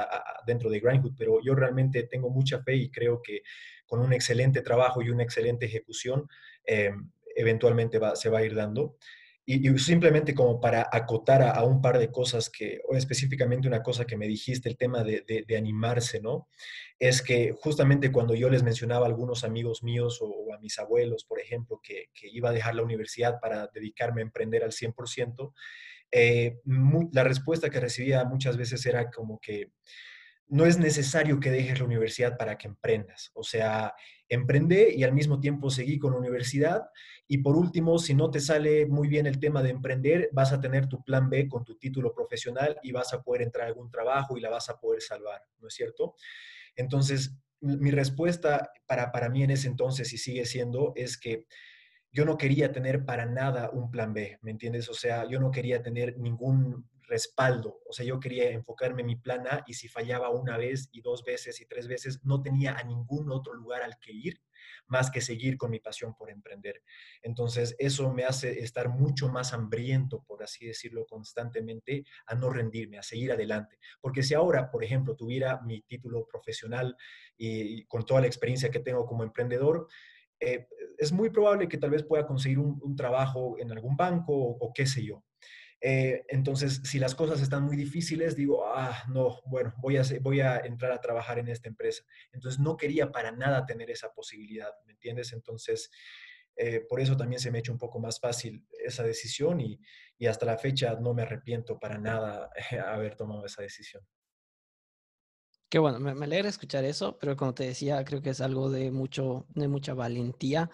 [0.46, 3.44] dentro de Grindhood, pero yo realmente tengo mucha fe y creo que
[3.86, 6.28] con un excelente trabajo y una excelente ejecución,
[6.66, 6.92] eh,
[7.36, 8.98] eventualmente se va a ir dando.
[9.50, 14.04] Y, simplemente como para acotar a, un par de cosas que, o específicamente una cosa
[14.04, 16.50] que me dijiste, el tema de, de, animarse, ¿no?
[17.00, 21.24] Es que justamente cuando yo les mencionaba a algunos amigos míos o, a mis abuelos,
[21.24, 25.54] por ejemplo, que, que, iba a dejar la universidad para dedicarme a emprender al 100%,
[26.12, 26.60] eh,
[27.14, 29.72] la respuesta que recibía muchas veces era como que
[30.50, 33.32] no es necesario que dejes la universidad para que emprendas.
[33.34, 33.94] O sea,
[34.30, 36.90] emprende y al mismo tiempo seguí con la universidad.
[37.28, 40.62] Y por último, si no te sale muy bien el tema de emprender, vas a
[40.62, 43.90] tener tu plan B con tu título profesional y vas a poder entrar a algún
[43.90, 46.16] trabajo y la vas a poder salvar, ¿no es cierto?
[46.76, 51.46] Entonces, mi respuesta para, para mí en ese entonces, y sigue siendo, es que
[52.12, 54.90] yo no quería tener para nada un plan B, ¿me entiendes?
[54.90, 57.80] O sea, yo no quería tener ningún respaldo.
[57.88, 61.02] O sea, yo quería enfocarme en mi plan A y si fallaba una vez y
[61.02, 64.42] dos veces y tres veces, no tenía a ningún otro lugar al que ir
[64.88, 66.82] más que seguir con mi pasión por emprender.
[67.22, 72.98] Entonces, eso me hace estar mucho más hambriento, por así decirlo, constantemente, a no rendirme,
[72.98, 73.80] a seguir adelante.
[74.02, 76.96] Porque si ahora, por ejemplo, tuviera mi título profesional
[77.38, 79.88] y, con toda la experiencia que tengo como emprendedor,
[80.40, 80.68] eh,
[80.98, 84.86] es muy probable que tal vez pueda conseguir un, trabajo en algún banco o qué
[84.86, 85.24] sé yo.
[85.80, 90.42] Eh, entonces, si las cosas están muy difíciles, digo, ah, no, bueno, voy a, voy
[90.42, 92.04] a entrar a trabajar en esta empresa.
[92.32, 95.34] Entonces, no quería para nada tener esa posibilidad, ¿me entiendes?
[95.34, 95.92] Entonces,
[96.56, 99.80] eh, por eso también se me ha hecho un poco más fácil esa decisión y,
[100.18, 102.50] y hasta la fecha no me arrepiento para nada
[102.88, 104.04] haber tomado esa decisión.
[105.70, 108.70] Qué bueno, me, me, alegra escuchar eso, pero como te decía, creo que es algo
[108.70, 110.72] de, mucho, de mucha valentía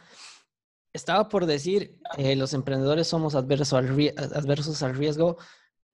[0.94, 5.38] estaba por decir, eh, los emprendedores somos adversos al, adversos al riesgo.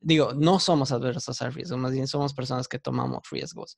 [0.02, 3.78] Digo, no somos adversos al riesgo, más bien somos personas que tomamos riesgos.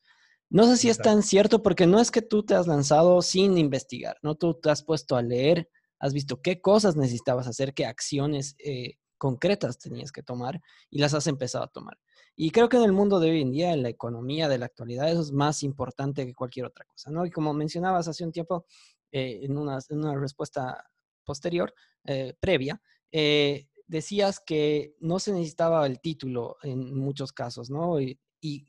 [0.49, 3.57] No sé si es tan cierto porque no es que tú te has lanzado sin
[3.57, 4.35] investigar, ¿no?
[4.35, 8.95] Tú te has puesto a leer, has visto qué cosas necesitabas hacer, qué acciones eh,
[9.17, 11.97] concretas tenías que tomar y las has empezado a tomar.
[12.35, 14.65] Y creo que en el mundo de hoy en día, en la economía de la
[14.65, 17.25] actualidad, eso es más importante que cualquier otra cosa, ¿no?
[17.25, 18.65] Y como mencionabas hace un tiempo,
[19.11, 20.85] eh, en, una, en, una, respuesta
[21.23, 21.73] posterior,
[22.05, 22.81] eh, previa,
[23.11, 27.99] eh, decías que no se necesitaba el título en muchos casos, ¿no?
[27.99, 28.17] Y,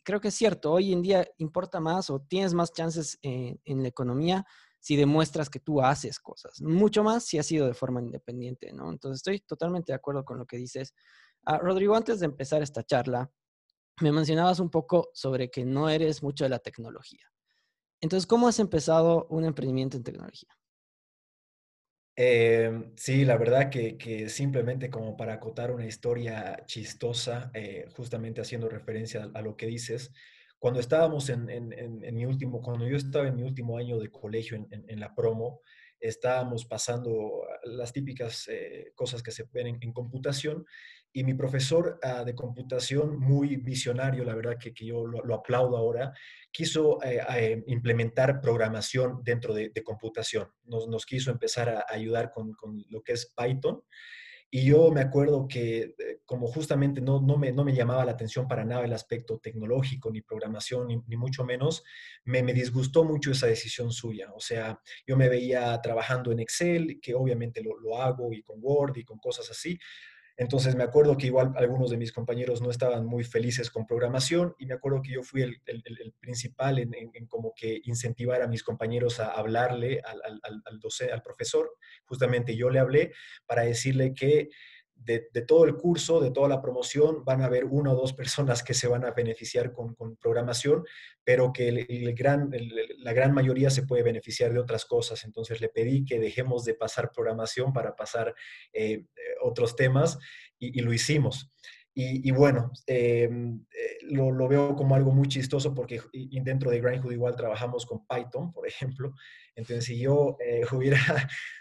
[0.05, 3.89] creo que es cierto, hoy en día importa más o tienes más chances en, la
[3.89, 4.45] economía
[4.79, 8.91] si demuestras que tú haces cosas, mucho más si has sido de forma independiente, ¿no?
[8.91, 10.93] Entonces estoy totalmente de acuerdo con lo que dices.
[11.47, 13.31] Ah, Rodrigo, antes de empezar esta charla,
[14.01, 17.25] me mencionabas un poco sobre que no eres mucho de la tecnología.
[18.03, 20.51] Entonces, ¿cómo has empezado un emprendimiento en tecnología?
[22.15, 28.69] Em, sí, la verdad que, simplemente como para acotar una historia chistosa, eh, justamente haciendo
[28.69, 30.13] referencia a, lo que dices,
[30.59, 31.47] cuando estábamos en,
[32.15, 35.61] mi último, cuando yo estaba en mi último año de colegio en, la promo,
[35.99, 40.65] estábamos pasando las típicas eh, cosas que se ven en, computación
[41.13, 46.13] y mi profesor ah, de computación, muy visionario, la verdad que, yo lo, aplaudo ahora,
[46.51, 50.49] quiso eh, eh, implementar programación dentro de, computación.
[50.65, 52.57] Nos, quiso empezar a, ayudar con,
[52.89, 53.83] lo que es Python.
[54.55, 58.13] Y yo me acuerdo que eh, como justamente no, no, me, no me llamaba la
[58.13, 61.83] atención para nada el aspecto tecnológico, ni programación, ni, mucho menos,
[62.25, 64.31] me, me, disgustó mucho esa decisión suya.
[64.35, 68.59] O sea, yo me veía trabajando en Excel, que obviamente lo, lo hago, y con
[68.61, 69.79] Word y con cosas así,
[70.37, 74.55] entonces me acuerdo que igual algunos de mis compañeros no estaban muy felices con programación
[74.59, 75.61] y me acuerdo que yo fui el,
[76.21, 80.63] principal en, como que incentivar a mis compañeros a hablarle al, al,
[81.13, 81.71] al profesor.
[82.05, 83.13] Justamente yo le hablé
[83.47, 84.49] para decirle que
[85.05, 88.63] de, todo el curso, de toda la promoción, van a haber una o dos personas
[88.63, 90.85] que se van a beneficiar con, programación,
[91.25, 91.73] pero que
[92.99, 95.25] la gran mayoría se puede beneficiar de otras cosas.
[95.25, 98.35] Entonces le pedí que dejemos de pasar programación para pasar
[98.73, 99.05] eh,
[99.43, 100.19] otros temas
[100.59, 101.51] y, lo hicimos.
[101.95, 106.01] Y, bueno, em, eh, lo, veo como algo muy chistoso porque
[106.43, 109.13] dentro de Grindhood igual trabajamos con Python, por ejemplo.
[109.55, 110.99] Entonces, si yo eh, hubiera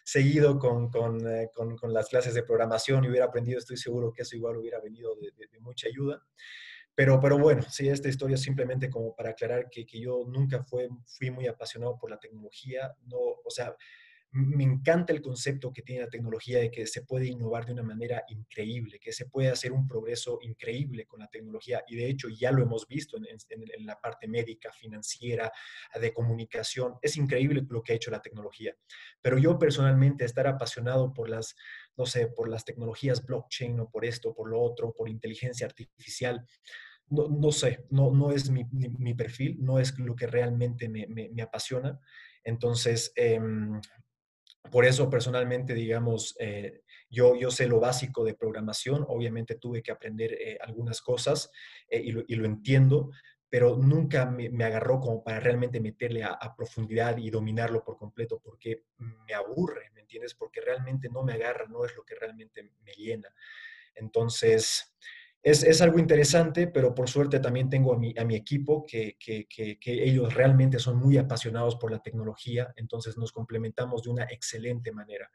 [0.05, 0.89] seguido con,
[1.27, 4.55] eh, con, con, las clases de programación y hubiera aprendido, estoy seguro que eso igual
[4.55, 6.23] hubiera venido de, de, mucha ayuda.
[6.95, 10.63] Pero, pero bueno, sí, esta historia es simplemente como para aclarar que, que yo nunca
[10.63, 12.93] fue, fui muy apasionado por la tecnología.
[13.05, 13.75] No, o sea,
[14.33, 17.83] me encanta el concepto que tiene la tecnología de que se puede innovar de una
[17.83, 21.83] manera increíble, que se puede hacer un progreso increíble con la tecnología.
[21.87, 25.51] Y de hecho ya lo hemos visto en, la parte médica, financiera,
[25.99, 26.95] de comunicación.
[27.01, 28.73] Es increíble lo que ha hecho la tecnología.
[29.21, 31.55] Pero yo personalmente estar apasionado por las,
[31.97, 36.45] no sé, por las tecnologías blockchain o por esto, por lo otro, por inteligencia artificial,
[37.09, 41.05] no, no sé, no, no es mi, mi, perfil, no es lo que realmente me,
[41.07, 41.99] me, apasiona.
[42.43, 43.81] Entonces, em,
[44.69, 49.91] por eso personalmente, digamos, eh, yo, yo sé lo básico de programación, obviamente tuve que
[49.91, 51.51] aprender eh, algunas cosas
[51.89, 53.11] eh, y, lo, y, lo, entiendo,
[53.49, 57.97] pero nunca me, me, agarró como para realmente meterle a, a, profundidad y dominarlo por
[57.97, 60.35] completo, porque me aburre, ¿me entiendes?
[60.35, 63.33] Porque realmente no me agarra, no es lo que realmente me llena.
[63.95, 64.95] Entonces,
[65.43, 69.17] es, es, algo interesante, pero por suerte también tengo a mi, a mi equipo que,
[69.19, 74.11] que, que, que, ellos realmente son muy apasionados por la tecnología, entonces nos complementamos de
[74.11, 75.31] una excelente manera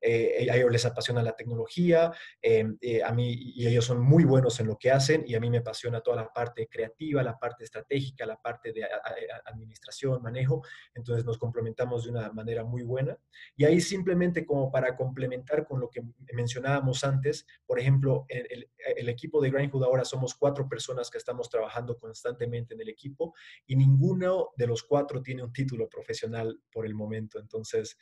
[0.00, 4.24] eh, a ellos les apasiona la tecnología, eh, eh, a mí y ellos son muy
[4.24, 7.38] buenos en lo que hacen y a mí me apasiona toda la parte creativa, la
[7.38, 8.86] parte estratégica, la parte de
[9.44, 10.62] administración, manejo,
[10.94, 13.18] entonces nos complementamos de una manera muy buena.
[13.56, 19.08] Y ahí simplemente como para complementar con lo que mencionábamos antes, por ejemplo, el, el
[19.08, 23.34] equipo de Grindhood ahora somos cuatro personas que estamos trabajando constantemente en el equipo
[23.66, 27.98] y ninguno de los cuatro tiene un título profesional por el momento, entonces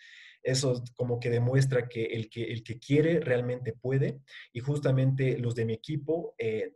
[0.47, 4.21] eso como que demuestra que el que, el que quiere realmente puede
[4.53, 6.73] y justamente los de mi equipo, eh,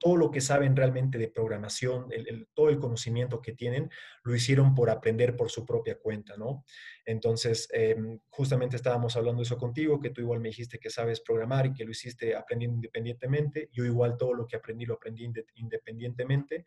[0.00, 2.08] todo lo que saben realmente de programación,
[2.54, 3.90] todo el conocimiento que tienen,
[4.22, 6.64] lo hicieron por aprender por su propia cuenta, ¿no?
[7.04, 11.66] Entonces, em, justamente estábamos hablando eso contigo, que tú igual me dijiste que sabes programar
[11.66, 13.68] y que lo hiciste aprendiendo independientemente.
[13.70, 16.64] Yo igual todo lo que aprendí lo aprendí independientemente.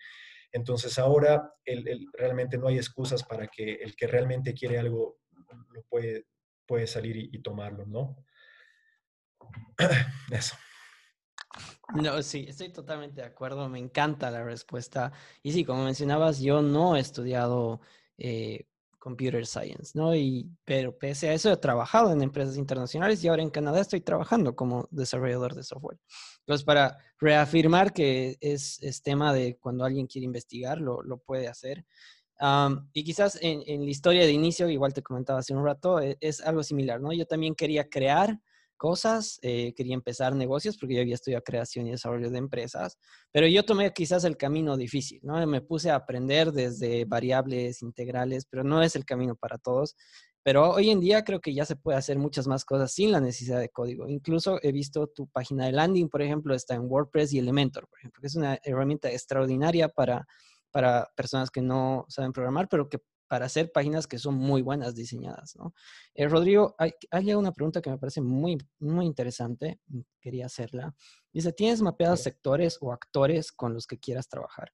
[0.52, 1.52] Entonces, ahora
[2.14, 5.21] realmente no hay excusas para que el que realmente quiere algo
[5.72, 6.28] lo puede,
[6.66, 8.18] puede salir y, tomarlo, ¿no?
[10.32, 10.56] Eso.
[11.96, 13.68] No, sí, estoy totalmente de acuerdo.
[13.68, 15.12] Me encanta la respuesta.
[15.44, 17.82] Y sí, como mencionabas, yo no he estudiado
[18.18, 18.68] eh,
[19.02, 20.16] computer science, ¿no?
[20.16, 24.00] Y, pero pese a eso he trabajado en empresas internacionales y ahora en Canadá estoy
[24.00, 26.00] trabajando como desarrollador de software.
[26.40, 31.86] Entonces, para reafirmar que es, es tema de cuando alguien quiere investigar, lo puede hacer
[32.94, 36.18] y quizás en, en, la historia de inicio, igual te comentaba hace un rato, es,
[36.20, 37.14] es algo similar, ¿no?
[37.14, 38.40] Yo también quería crear
[38.82, 42.98] cosas, eh, quería empezar negocios porque yo había estudiado creación y desarrollo de empresas,
[43.32, 45.46] pero yo tomé quizás el camino difícil, ¿no?
[45.46, 49.96] Me puse a aprender desde variables integrales, pero no es el camino para todos.
[50.44, 53.20] Pero hoy en día creo que ya se puede hacer muchas más cosas sin la
[53.20, 54.08] necesidad de código.
[54.10, 58.00] Incluso he visto tu página de landing, por ejemplo, está en WordPress y Elementor, por
[58.00, 60.26] ejemplo, que es una herramienta extraordinaria para
[60.72, 64.94] para personas que no saben programar, pero que para hacer páginas que son muy buenas
[64.94, 65.74] diseñadas, ¿no?
[66.16, 69.80] Eh, Rodrigo, hay, hay, una pregunta que me parece muy, muy interesante,
[70.20, 70.94] quería hacerla.
[71.32, 74.74] Dice, ¿tienes mapeados sectores o actores con los que quieras trabajar?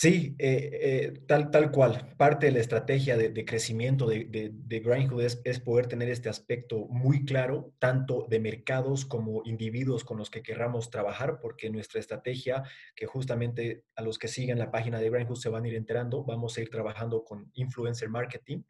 [0.00, 2.14] Sí, eh, eh, tal, tal cual.
[2.16, 6.28] Parte de la estrategia de, crecimiento de, de, de Grindhood es, es, poder tener este
[6.28, 11.98] aspecto muy claro, tanto de mercados como individuos con los que querramos trabajar, porque nuestra
[11.98, 12.62] estrategia,
[12.94, 16.22] que justamente a los que siguen la página de Grindhood se van a ir enterando,
[16.22, 18.62] vamos a ir trabajando con influencer marketing.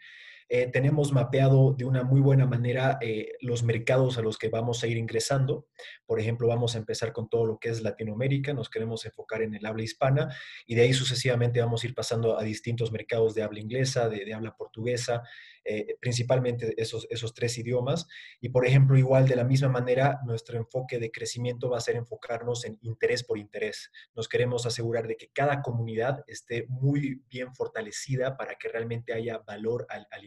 [0.49, 4.83] Eh, tenemos mapeado de una muy buena manera eh, los mercados a los que vamos
[4.83, 5.67] a ir ingresando.
[6.07, 9.55] Por ejemplo, vamos a empezar con todo lo que es Latinoamérica, nos queremos enfocar en
[9.55, 10.35] el habla hispana
[10.67, 14.25] y de ahí sucesivamente vamos a ir pasando a distintos mercados de habla inglesa, de,
[14.25, 15.23] de habla portuguesa,
[15.71, 18.07] eh, principalmente esos, esos tres idiomas.
[18.41, 21.97] Y por ejemplo, igual de la misma manera, nuestro enfoque de crecimiento va a ser
[21.97, 23.91] enfocarnos en interés por interés.
[24.15, 29.39] Nos queremos asegurar de que cada comunidad esté muy bien fortalecida para que realmente haya
[29.47, 30.25] valor al, al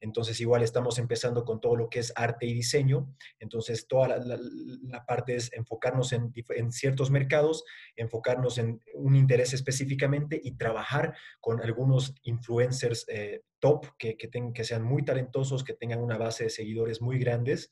[0.00, 3.14] Entonces, igual estamos empezando con todo lo que es arte y diseño.
[3.38, 6.32] Entonces, toda la, parte es enfocarnos en,
[6.72, 7.64] ciertos mercados,
[7.96, 14.64] enfocarnos en un interés específicamente y trabajar con algunos influencers eh, top que, que, que,
[14.64, 17.70] sean muy talentosos, que tengan una base de seguidores muy grandes.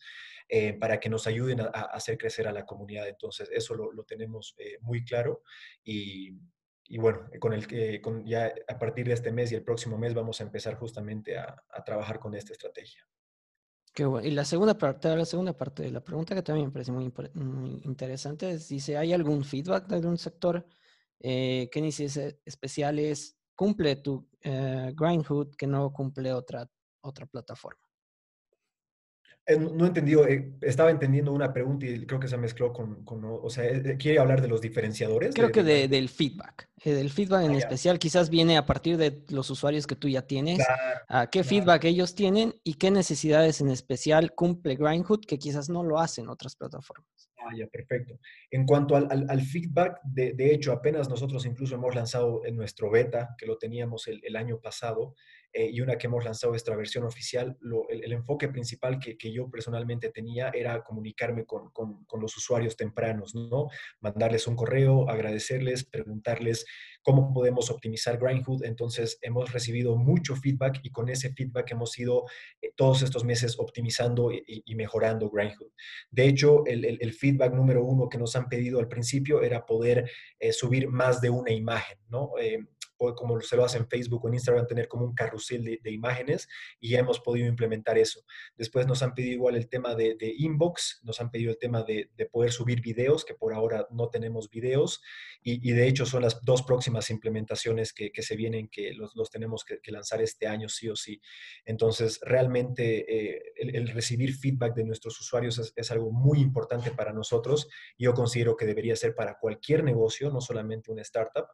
[0.49, 3.09] Eh, para que nos ayuden a, hacer crecer a la comunidad.
[3.09, 5.43] Entonces, eso lo, lo tenemos eh, muy claro
[5.83, 6.33] y,
[6.93, 9.97] y bueno, con el que con ya a partir de este mes y el próximo
[9.97, 13.09] mes vamos a empezar justamente a, a trabajar con esta estrategia.
[13.95, 14.29] Qué bueno.
[14.29, 17.11] Y la segunda parte, la segunda parte de la pregunta que también me parece muy,
[17.33, 20.67] muy interesante es, dice, ¿hay algún feedback de algún sector
[21.19, 26.69] eh, que dice especiales cumple tu eh, Grindhood que no cumple otra,
[27.01, 27.81] otra plataforma?
[29.45, 33.05] Eh, no he entendido, eh, estaba entendiendo una pregunta y creo que se mezcló con,
[33.05, 35.35] con o sea, eh, ¿quiere hablar de los diferenciadores?
[35.35, 36.69] Creo de, que de, de, del feedback.
[36.85, 40.23] del feedback en ah, especial quizás viene a partir de los usuarios que tú ya
[40.23, 41.49] tienes, claro, a qué claro.
[41.49, 46.29] feedback ellos tienen y qué necesidades en especial cumple Grindhood que quizás no lo hacen
[46.29, 47.09] otras plataformas.
[47.39, 48.21] Ah, ya, perfecto.
[48.53, 52.55] En cuanto al, al, al feedback, de, de, hecho, apenas nosotros incluso hemos lanzado en
[52.55, 55.17] nuestro beta, que lo teníamos el, el año pasado,
[55.53, 57.59] eh, y una que hemos lanzado esta versión oficial,
[57.91, 63.69] el, enfoque principal que, yo personalmente tenía era comunicarme con, con, los usuarios tempranos, ¿no?
[64.01, 66.65] Mandarles un correo, agradecerles, preguntarles
[67.03, 68.65] cómo podemos optimizar Grindhood.
[68.65, 72.25] Entonces, hemos recibido mucho feedback y con ese feedback hemos ido
[72.61, 75.71] eh, todos estos meses optimizando y, mejorando Grindhood.
[76.11, 80.53] De hecho, el, feedback número uno que nos han pedido al principio era poder eh,
[80.53, 82.33] subir más de una imagen, ¿no?
[83.15, 85.91] Como se lo hace en Facebook o en Instagram, tener como un carrusel de, de,
[85.91, 86.49] imágenes
[86.81, 88.25] y ya hemos podido implementar eso.
[88.57, 91.83] Después nos han pedido igual el tema de, de inbox, nos han pedido el tema
[91.83, 95.03] de, de, poder subir videos, que por ahora no tenemos videos
[95.43, 99.15] y, y de hecho son las dos próximas implementaciones que, que se vienen, que los,
[99.17, 101.21] los tenemos que, que, lanzar este año sí o sí.
[101.65, 106.91] Entonces, realmente eh, el, el, recibir feedback de nuestros usuarios es, es algo muy importante
[106.91, 111.47] para nosotros yo considero que debería ser para cualquier negocio, no solamente una startup.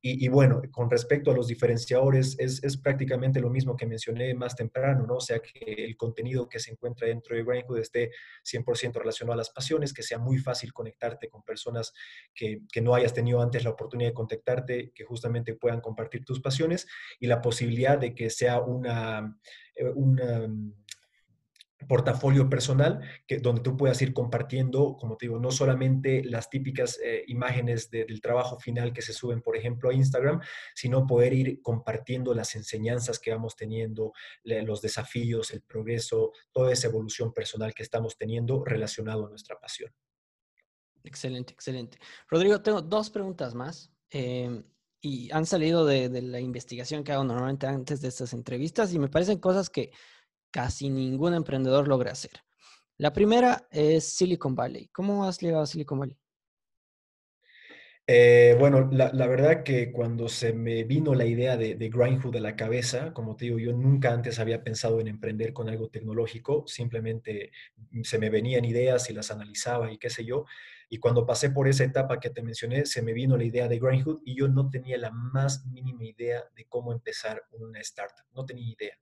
[0.00, 4.34] Y, y bueno, con con respecto a los diferenciadores, es, prácticamente lo mismo que mencioné
[4.34, 5.16] más temprano, ¿no?
[5.16, 8.12] O sea, que el contenido que se encuentra dentro de Brainhood esté
[8.44, 11.92] 100% relacionado a las pasiones, que sea muy fácil conectarte con personas
[12.32, 16.40] que, que, no hayas tenido antes la oportunidad de contactarte, que justamente puedan compartir tus
[16.40, 16.86] pasiones
[17.18, 19.36] y la posibilidad de que sea una,
[19.74, 20.48] eh, una
[21.88, 26.98] portafolio personal que, donde tú puedas ir compartiendo, como te digo, no solamente las típicas
[27.04, 30.40] eh, imágenes de, del trabajo final que se suben, por ejemplo, a Instagram,
[30.74, 34.12] sino poder ir compartiendo las enseñanzas que vamos teniendo,
[34.42, 39.92] los desafíos, el progreso, toda esa evolución personal que estamos teniendo relacionado a nuestra pasión.
[41.04, 41.98] Excelente, excelente.
[42.28, 43.92] Rodrigo, tengo dos preguntas más.
[44.10, 44.62] Eh,
[45.00, 49.08] y han salido de la investigación que hago normalmente antes de estas entrevistas y me
[49.08, 49.92] parecen cosas que
[50.50, 52.42] casi ningún emprendedor logra hacer.
[52.98, 54.88] La primera es Silicon Valley.
[54.88, 56.16] ¿Cómo has llegado a Silicon Valley?
[58.08, 62.40] Eh, bueno, la, verdad que cuando se me vino la idea de, de Grindhood a
[62.40, 66.64] la cabeza, como te digo, yo nunca antes había pensado en emprender con algo tecnológico,
[66.68, 67.50] simplemente
[68.04, 70.44] se me venían ideas y las analizaba y qué sé yo.
[70.88, 73.80] Y cuando pasé por esa etapa que te mencioné, se me vino la idea de
[73.80, 78.46] Grindhood y yo no tenía la más mínima idea de cómo empezar una startup, no
[78.46, 78.96] tenía idea.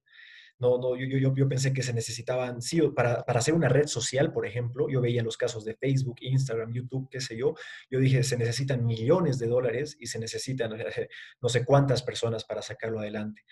[0.59, 3.87] No, no, yo, yo, yo pensé que se necesitaban, sí, para, para hacer una red
[3.87, 7.55] social, por ejemplo, yo veía los casos de Facebook, Instagram, YouTube, qué sé yo,
[7.91, 10.71] yo dije, se necesitan millones de dólares y se necesitan
[11.43, 13.43] no sé cuántas personas para sacarlo adelante.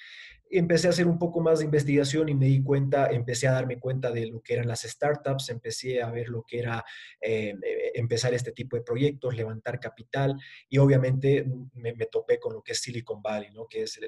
[0.49, 3.81] Empecé a hacer un poco más de investigación y me di cuenta, empecé a darme
[3.81, 6.85] cuenta de lo que eran las startups, empecé a ver lo que era
[7.21, 7.55] eh,
[7.95, 10.37] empezar este tipo de proyectos, levantar capital
[10.69, 13.67] y obviamente me, topé con lo que es Silicon Valley, ¿no?
[13.67, 13.99] que es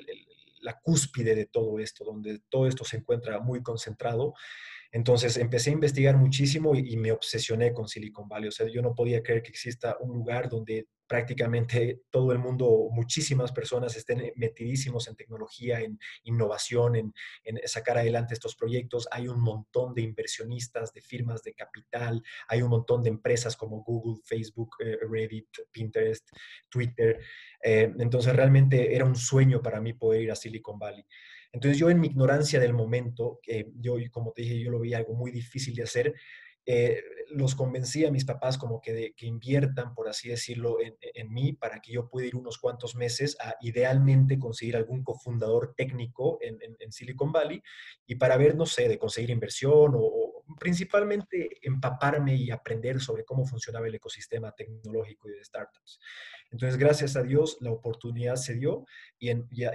[0.64, 4.34] la cúspide de todo esto, donde todo esto se encuentra muy concentrado.
[4.90, 8.48] Entonces empecé a investigar muchísimo y, me obsesioné con Silicon Valley.
[8.48, 12.88] O sea, yo no podía creer que exista un lugar donde prácticamente todo el mundo,
[12.90, 19.06] muchísimas personas estén metidísimos en tecnología, en innovación, en, en, sacar adelante estos proyectos.
[19.10, 23.82] Hay un montón de inversionistas, de firmas de capital, hay un montón de empresas como
[23.82, 26.28] Google, Facebook, eh, Reddit, Pinterest,
[26.68, 27.20] Twitter.
[27.62, 31.04] Eh, entonces realmente era un sueño para mí poder ir a Silicon Valley.
[31.52, 34.98] Entonces yo en mi ignorancia del momento, eh, yo como te dije, yo lo veía
[34.98, 36.14] algo muy difícil de hacer,
[36.66, 41.32] eh, los convencí a mis papás como que, que inviertan, por así decirlo, en, en,
[41.32, 46.38] mí para que yo pueda ir unos cuantos meses a idealmente conseguir algún cofundador técnico
[46.40, 47.62] en, en, Silicon Valley
[48.06, 53.44] y para ver, no sé, de conseguir inversión o, principalmente empaparme y aprender sobre cómo
[53.44, 56.00] funcionaba el ecosistema tecnológico y de startups.
[56.50, 58.86] Entonces, gracias a Dios, la oportunidad se dio
[59.18, 59.30] y,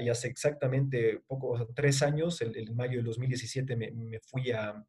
[0.09, 4.85] hace exactamente poco, tres años, el, mayo del 2017, me, fui a,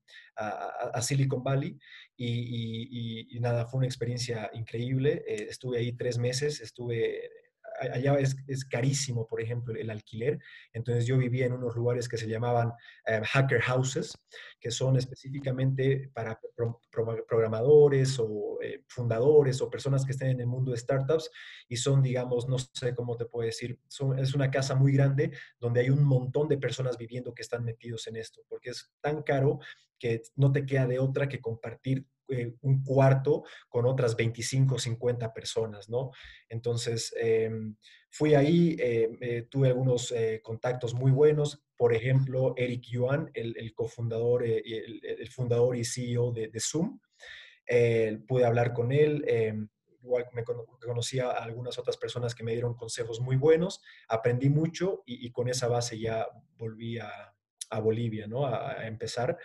[1.01, 1.79] Silicon Valley
[2.17, 5.25] y, y, nada, fue una experiencia increíble.
[5.27, 7.50] Eh, estuve ahí tres meses, estuve
[7.81, 10.39] allá es, carísimo, por ejemplo, el alquiler.
[10.73, 12.73] Entonces yo vivía en unos lugares que se llamaban
[13.07, 14.13] eh, hacker houses,
[14.61, 20.41] que son específicamente para pro, pro, programadores o eh, fundadores o personas que estén en
[20.41, 21.31] el mundo de startups
[21.69, 25.33] y son, digamos, no sé cómo te puedo decir, son, es una casa muy grande
[25.59, 29.23] donde hay un montón de personas viviendo que están metidos en esto, porque es tan
[29.23, 29.59] caro
[29.99, 34.79] que no te queda de otra que compartir eh, un cuarto con otras 25 o
[34.79, 36.11] 50 personas, ¿no?
[36.49, 37.77] Entonces, em,
[38.11, 40.13] fui ahí, eh, tuve algunos
[40.43, 46.61] contactos muy buenos, por ejemplo, Eric Yuan, el, cofundador, el, fundador y CEO de, de
[46.61, 46.99] Zoom,
[48.27, 49.69] pude hablar con él em,
[50.03, 55.03] igual me conocí a algunas otras personas que me dieron consejos muy buenos, aprendí mucho
[55.07, 56.27] y, con esa base ya
[56.57, 57.35] volví a,
[57.83, 58.47] Bolivia, ¿no?
[58.47, 59.39] A, empezar.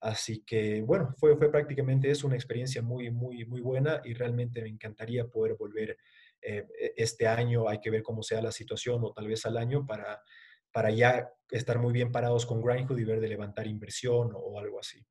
[0.00, 4.62] Así que, bueno, fue, fue prácticamente eso, una experiencia muy, muy, muy buena y realmente
[4.62, 5.98] me encantaría poder volver
[6.40, 7.68] eh, e, este año.
[7.68, 10.22] Hay que ver cómo sea la situación o tal vez al año para,
[10.72, 14.80] para ya estar muy bien parados con Grindhood y ver de levantar inversión o algo
[14.80, 15.04] así.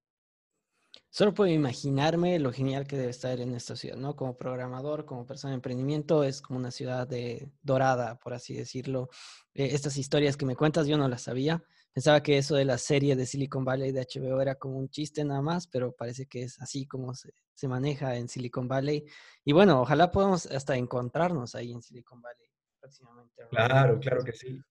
[1.12, 4.16] Solo puedo imaginarme lo genial que debe estar en esta ciudad, ¿no?
[4.16, 9.10] Como programador, como persona de emprendimiento, es como una ciudad de dorada, por así decirlo.
[9.56, 11.64] Eh, estas historias que me cuentas yo no las sabía.
[12.00, 15.22] Pensaba que eso de la serie de Silicon Valley de HBO era como un chiste
[15.26, 19.04] nada más, pero parece que es así como se, se maneja en Silicon Valley.
[19.44, 22.48] Y bueno, ojalá podamos hasta encontrarnos ahí en Silicon Valley
[22.80, 23.44] próximamente.
[23.50, 24.62] Claro, claro que sí.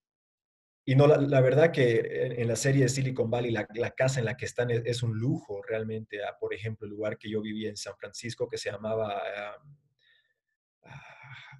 [0.86, 4.34] Y no, la, verdad que en, la serie de Silicon Valley, la, casa en la
[4.34, 6.20] que están es, un lujo realmente.
[6.40, 9.56] Por ejemplo, el lugar que yo vivía en San Francisco que se llamaba, ah,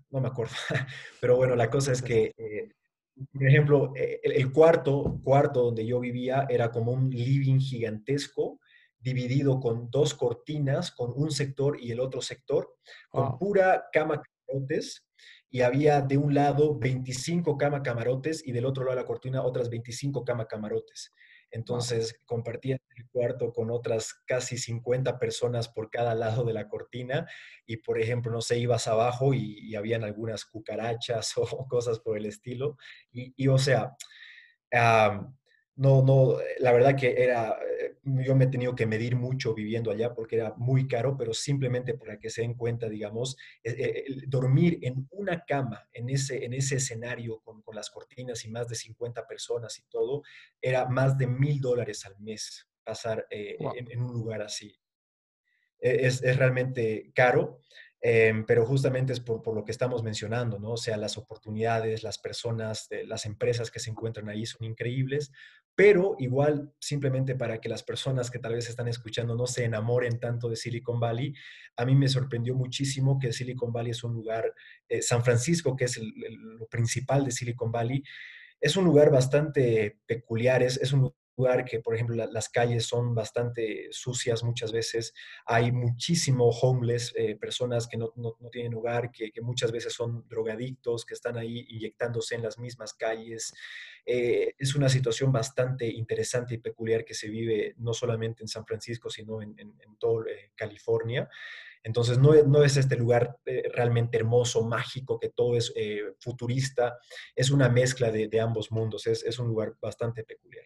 [0.09, 0.55] no me acuerdo,
[1.21, 2.75] pero bueno, la cosa es que, eh,
[3.33, 8.61] por ejemplo, eh, el, cuarto, cuarto donde yo vivía era como un living gigantesco
[8.99, 12.77] dividido con dos cortinas, con un sector y el otro sector,
[13.09, 15.07] con pura cama carotes
[15.51, 19.43] y había de un lado 25 cama camarotes y del otro lado de la cortina
[19.43, 21.15] otras 25 cama camarotes.
[21.51, 27.27] Entonces compartía el cuarto con otras casi 50 personas por cada lado de la cortina
[27.67, 32.27] y, por ejemplo, no sé, ibas abajo y, habían algunas cucarachas o cosas por el
[32.27, 32.77] estilo.
[33.13, 33.97] Y, o sea,
[35.77, 37.57] no, no, la verdad que era,
[38.25, 41.95] yo me he tenido que medir mucho viviendo allá porque era muy caro, pero simplemente
[41.95, 46.55] para que se den cuenta, digamos, eh, eh, dormir en una cama, en ese, en
[46.55, 50.23] ese escenario con, las cortinas y más de 50 personas y todo,
[50.61, 54.75] era más de mil dólares al mes pasar eh, en, un lugar así.
[55.81, 57.61] E, es, es realmente caro.
[58.01, 60.73] Em, pero justamente es por, lo que estamos mencionando, ¿no?
[60.73, 65.33] O sea, las oportunidades, las personas, las empresas que se encuentran ahí son increíbles,
[65.75, 70.21] pero igual simplemente para que las personas que tal vez están escuchando no se enamoren
[70.21, 71.35] tanto de Silicon Valley,
[71.77, 74.53] a mí me sorprendió muchísimo que Silicon Valley es un lugar,
[74.89, 78.03] eh, San Francisco, que es lo principal de Silicon Valley,
[78.61, 83.15] es un lugar bastante peculiar, es, es un lugar que, por ejemplo, las calles son
[83.15, 85.15] bastante sucias muchas veces,
[85.47, 90.27] hay muchísimo homeless, eh, personas que no, no, tienen hogar, que, que, muchas veces son
[90.29, 93.55] drogadictos, que están ahí inyectándose en las mismas calles.
[94.05, 98.67] Eh, es una situación bastante interesante y peculiar que se vive no solamente en San
[98.67, 101.29] Francisco, sino en, en, todo eh, California.
[101.85, 103.39] Entonces, no, no, es este lugar
[103.73, 105.73] realmente hermoso, mágico, que todo es
[106.19, 106.99] futurista.
[107.37, 109.07] Es una mezcla de, de ambos mundos.
[109.07, 110.65] Es, es, un lugar bastante peculiar.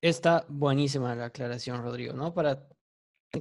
[0.00, 2.34] Está buenísima la aclaración, Rodrigo, ¿no?
[2.34, 2.68] Para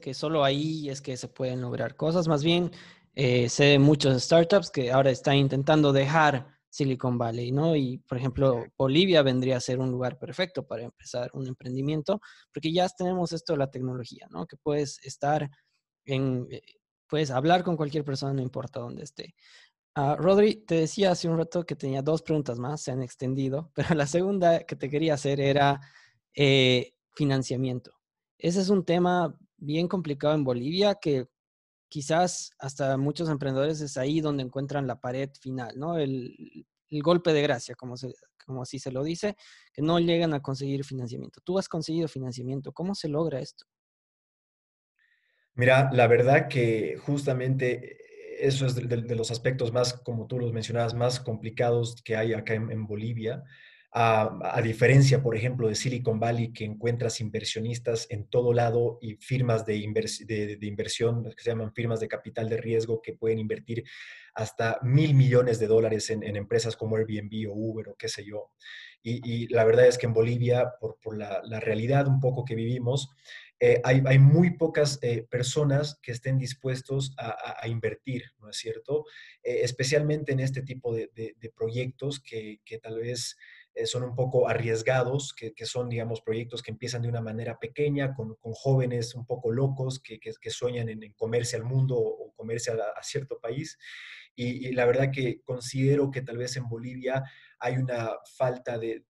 [0.02, 2.28] que solo ahí es que se pueden lograr cosas.
[2.28, 2.72] Más bien,
[3.14, 7.76] eh, sé de muchos startups que ahora están intentando dejar Silicon Valley, ¿no?
[7.76, 12.20] Y, por ejemplo, Bolivia vendría a ser un lugar perfecto para empezar un emprendimiento,
[12.54, 14.46] porque ya tenemos esto de la tecnología, ¿no?
[14.46, 15.50] Que puedes estar
[16.06, 16.62] en, eh,
[17.08, 19.36] puedes hablar con cualquier persona, no importa dónde esté.
[19.98, 23.72] Uh, Rodri, te decía hace un rato que tenía dos preguntas más, se han extendido,
[23.76, 25.80] pero la segunda que te quería hacer era
[26.36, 27.92] eh, financiamiento.
[28.38, 31.28] Ese es un tema bien complicado en Bolivia que
[31.88, 35.98] quizás hasta muchos emprendedores es ahí donde encuentran la pared final, ¿no?
[35.98, 36.66] El,
[37.04, 38.14] golpe de gracia, como, se,
[38.46, 39.36] como así se lo dice,
[39.74, 41.42] que no llegan a conseguir financiamiento.
[41.44, 42.72] Tú has conseguido financiamiento.
[42.72, 43.66] ¿Cómo se logra esto?
[45.56, 47.98] Mira, la verdad que justamente
[48.40, 52.54] eso es de, los aspectos más, como tú los mencionabas, más complicados que hay acá
[52.54, 53.44] en Bolivia.
[53.98, 59.66] A, diferencia, por ejemplo, de Silicon Valley, que encuentras inversionistas en todo lado y firmas
[59.66, 59.76] de,
[60.26, 63.86] de, inversión, que se llaman firmas de capital de riesgo, que pueden invertir
[64.34, 68.52] hasta mil millones de dólares en, empresas como Airbnb o Uber o qué sé yo.
[69.02, 73.12] Y, la verdad es que en Bolivia, por, la, realidad un poco que vivimos,
[73.62, 79.06] eh, hay, muy pocas eh, personas que estén dispuestos a, invertir, ¿no es cierto?
[79.42, 81.10] Eh, especialmente en este tipo de,
[81.56, 83.38] proyectos que, que tal vez
[83.86, 88.36] son un poco arriesgados, que, son, digamos, proyectos que empiezan de una manera pequeña, con,
[88.42, 90.20] jóvenes un poco locos que,
[90.50, 93.78] sueñan en, comerse al mundo o comerse a, cierto país.
[94.36, 97.24] Y, la verdad que considero que tal vez en Bolivia
[97.60, 99.04] hay una falta de,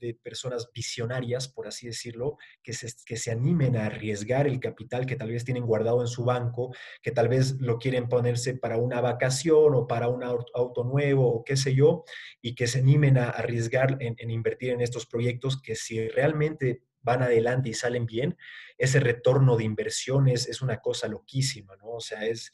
[0.00, 5.06] de personas visionarias, por así decirlo, que se, que se animen a arriesgar el capital
[5.06, 8.76] que tal vez tienen guardado en su banco, que tal vez lo quieren ponerse para
[8.76, 12.04] una vacación o para un auto nuevo o qué sé yo,
[12.42, 16.82] y que se animen a arriesgar en, en invertir en estos proyectos que si realmente
[17.02, 18.36] van adelante y salen bien,
[18.76, 21.92] ese retorno de inversiones es una cosa loquísima, ¿no?
[21.92, 22.50] O sea, es,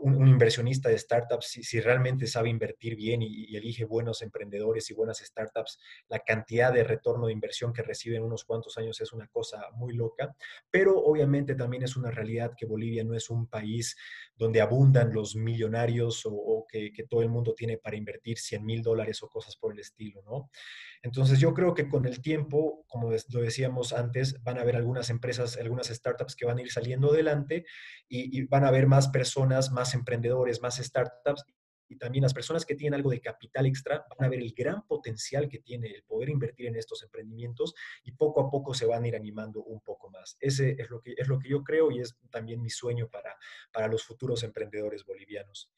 [0.00, 5.18] un, inversionista de startups, si, realmente sabe invertir bien y, elige buenos emprendedores y buenas
[5.18, 5.78] startups,
[6.08, 9.66] la cantidad de retorno de inversión que recibe en unos cuantos años es una cosa
[9.74, 10.34] muy loca.
[10.70, 13.96] Pero obviamente también es una realidad que Bolivia no es un país
[14.36, 18.82] donde abundan los millonarios o, que, que, todo el mundo tiene para invertir 100 mil
[18.82, 20.50] dólares o cosas por el estilo, ¿no?
[21.02, 25.10] Entonces yo creo que con el tiempo, como lo decíamos antes, van a haber algunas
[25.10, 27.64] empresas, algunas startups que van a ir saliendo adelante
[28.08, 31.44] y, van a haber más personas, más emprendedores, más startups
[31.88, 34.86] y también las personas que tienen algo de capital extra van a ver el gran
[34.86, 37.74] potencial que tiene el poder invertir en estos emprendimientos
[38.04, 40.36] y poco a poco se van a ir animando un poco más.
[40.40, 43.36] Ese es lo que, es lo que yo creo y es también mi sueño para,
[43.72, 45.70] para los futuros emprendedores bolivianos.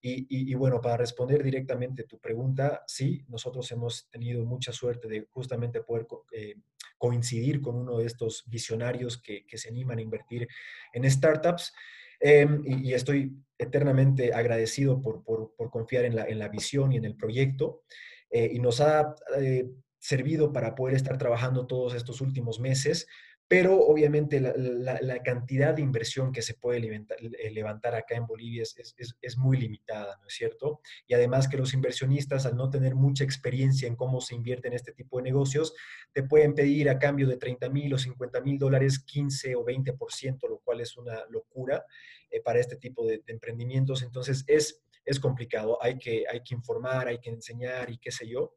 [0.00, 5.82] Y, bueno, para responder directamente tu pregunta, sí, nosotros hemos tenido mucha suerte de justamente
[5.82, 6.54] poder eh,
[6.96, 10.46] coincidir con uno de estos visionarios que, que se animan a invertir
[10.92, 11.72] en startups.
[12.20, 17.04] Em, y, estoy eternamente agradecido por, por, confiar en la, en la, visión y en
[17.04, 17.82] el proyecto.
[18.30, 23.06] Eh, y nos ha eh, servido para poder estar trabajando todos estos últimos meses
[23.48, 29.38] pero obviamente la, cantidad de inversión que se puede eh, levantar, acá en Bolivia es,
[29.38, 30.80] muy limitada, ¿no es cierto?
[31.06, 34.74] Y además que los inversionistas, al no tener mucha experiencia en cómo se invierte en
[34.74, 35.74] este tipo de negocios,
[36.12, 40.48] te pueden pedir a cambio de 30 mil o 50 mil dólares 15 o 20%,
[40.48, 41.84] lo cual es una locura
[42.30, 44.02] eh, para este tipo de, emprendimientos.
[44.02, 44.82] Entonces es,
[45.20, 48.54] complicado, hay que informar, hay que enseñar y qué sé yo.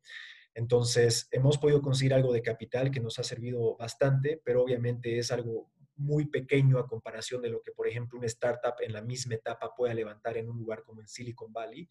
[0.53, 5.31] Entonces, hemos podido conseguir algo de capital que nos ha servido bastante, pero obviamente es
[5.31, 5.69] algo
[5.99, 9.75] muy pequeño a comparación de lo que, por ejemplo, una startup en la misma etapa
[9.75, 11.89] pueda levantar en un lugar como en Silicon Valley.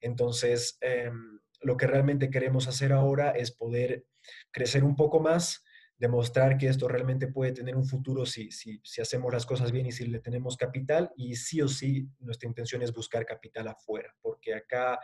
[0.00, 4.06] Entonces, em, lo que realmente queremos hacer ahora es poder
[4.50, 5.64] crecer un poco más,
[5.96, 9.86] demostrar que esto realmente puede tener un futuro si, si, si, hacemos las cosas bien
[9.86, 11.10] y si le tenemos capital.
[11.16, 15.00] Y sí o sí, nuestra intención es buscar capital afuera, porque acá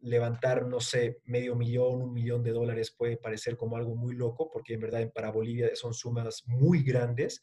[0.00, 4.50] levantar, no sé, medio millón, un millón de dólares puede parecer como algo muy loco,
[4.50, 7.42] porque en verdad para Bolivia son sumas muy grandes,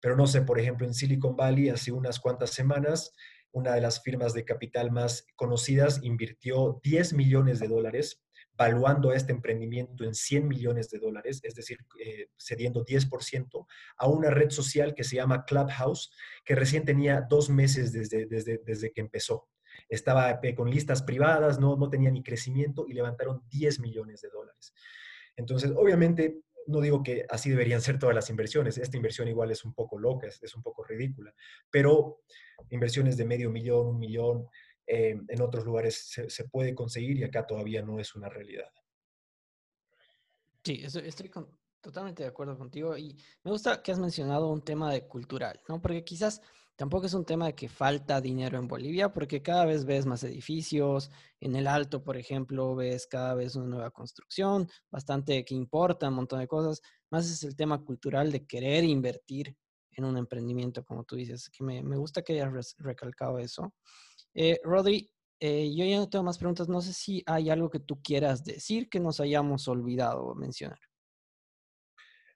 [0.00, 3.14] pero no sé, por ejemplo, en Silicon Valley hace unas cuantas semanas,
[3.50, 8.22] una de las firmas de capital más conocidas invirtió 10 millones de dólares
[8.56, 13.66] valuando este emprendimiento en 100 millones de dólares, es decir, eh, cediendo 10%
[13.98, 16.10] a una red social que se llama Clubhouse,
[16.44, 19.48] que recién tenía dos meses desde, desde, desde que empezó
[19.88, 24.74] estaba con listas privadas, no, no tenía ni crecimiento y levantaron 10 millones de dólares.
[25.36, 28.78] Entonces, obviamente, no digo que así deberían ser todas las inversiones.
[28.78, 31.32] Esta inversión igual es un poco loca, es, un poco ridícula,
[31.70, 32.20] pero
[32.70, 34.48] inversiones de medio millón, un millón,
[34.86, 38.70] eh, en otros lugares se, puede conseguir y acá todavía no es una realidad.
[40.64, 41.30] Sí, estoy
[41.80, 45.80] totalmente de acuerdo contigo y me gusta que has mencionado un tema de cultural, ¿no?
[45.80, 46.42] Porque quizás
[46.76, 50.22] Tampoco es un tema de que falta dinero en Bolivia, porque cada vez ves más
[50.24, 51.10] edificios.
[51.40, 56.16] En el Alto, por ejemplo, ves cada vez una nueva construcción, bastante que importa, un
[56.16, 56.82] montón de cosas.
[57.10, 59.56] Más es el tema cultural de querer invertir
[59.92, 63.72] en un emprendimiento, como tú dices, que me, gusta que hayas recalcado eso.
[64.34, 65.10] Eh, Rodri,
[65.40, 66.68] eh, yo ya no tengo más preguntas.
[66.68, 70.78] No sé si hay algo que tú quieras decir que nos hayamos olvidado mencionar.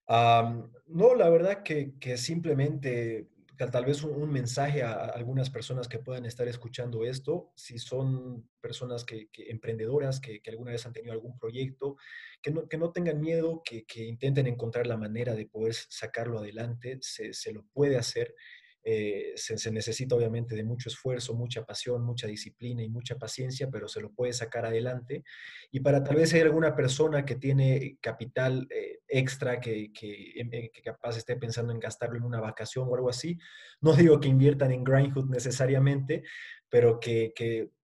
[0.09, 3.29] no, la verdad que simplemente
[3.69, 9.05] tal, vez un, mensaje a, algunas personas que puedan estar escuchando esto, si son personas
[9.05, 11.97] que, emprendedoras, que, alguna vez han tenido algún proyecto,
[12.41, 16.99] que no, que no tengan miedo, que, intenten encontrar la manera de poder sacarlo adelante,
[17.01, 18.35] se, se lo puede hacer.
[18.83, 23.89] Eh, se, necesita obviamente de mucho esfuerzo, mucha pasión, mucha disciplina y mucha paciencia, pero
[23.89, 25.23] se lo puede sacar adelante.
[25.71, 30.83] Y para tal vez hay alguna persona que tiene capital eh, extra que, que, que,
[30.83, 33.39] capaz esté pensando en gastarlo en una vacación o algo así,
[33.81, 36.23] no digo que inviertan en Grindhood necesariamente,
[36.69, 37.33] pero que,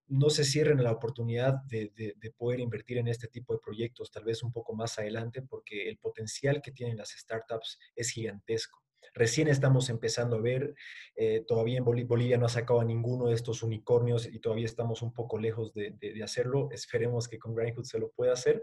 [0.09, 1.91] no se cierren la oportunidad de,
[2.37, 5.99] poder invertir en este tipo de proyectos, tal vez un poco más adelante, porque el
[5.99, 8.86] potencial que tienen las startups es gigantesco.
[9.17, 10.75] Recién estamos empezando a ver,
[11.17, 15.01] eh, todavía en Bolivia no ha sacado a ninguno de estos unicornios y todavía estamos
[15.01, 16.69] un poco lejos de, hacerlo.
[16.71, 18.63] Esperemos que con Grindhood se lo pueda hacer,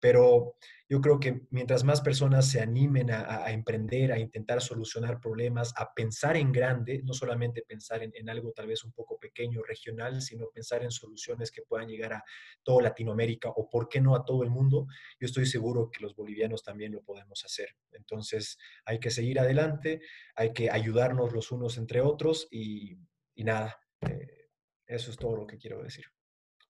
[0.00, 0.54] pero
[0.88, 5.92] yo creo que mientras más personas se animen a, emprender, a intentar solucionar problemas, a
[5.92, 10.48] pensar en grande, no solamente pensar en, algo tal vez un poco pequeño, regional, sino
[10.48, 12.24] pensar en soluciones que puedan llegar a
[12.62, 14.86] toda Latinoamérica o, por qué no, a todo el mundo,
[15.20, 17.68] yo estoy seguro que los bolivianos también lo podemos hacer.
[17.92, 20.00] Entonces, hay que seguir adelante,
[20.36, 22.96] hay que ayudarnos los unos entre otros y,
[23.34, 24.48] y nada, eh,
[24.86, 26.06] eso es todo lo que quiero decir.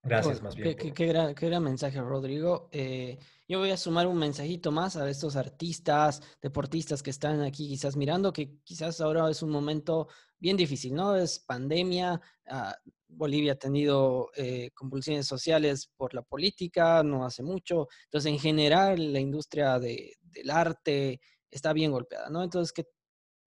[0.03, 0.75] Gracias, más bien.
[0.75, 0.93] Qué, por...
[0.93, 2.69] qué, gran, qué, gran, mensaje, Rodrigo.
[2.71, 7.67] Eh, yo voy a sumar un mensajito más a estos artistas, deportistas que están aquí
[7.67, 10.07] quizás mirando, que quizás ahora es un momento
[10.39, 11.15] bien difícil, ¿no?
[11.15, 17.87] Es pandemia, uh, Bolivia ha tenido eh, convulsiones sociales por la política, no hace mucho,
[18.05, 21.19] entonces en general la industria de, del arte
[21.49, 22.43] está bien golpeada, ¿no?
[22.43, 22.85] Entonces, que,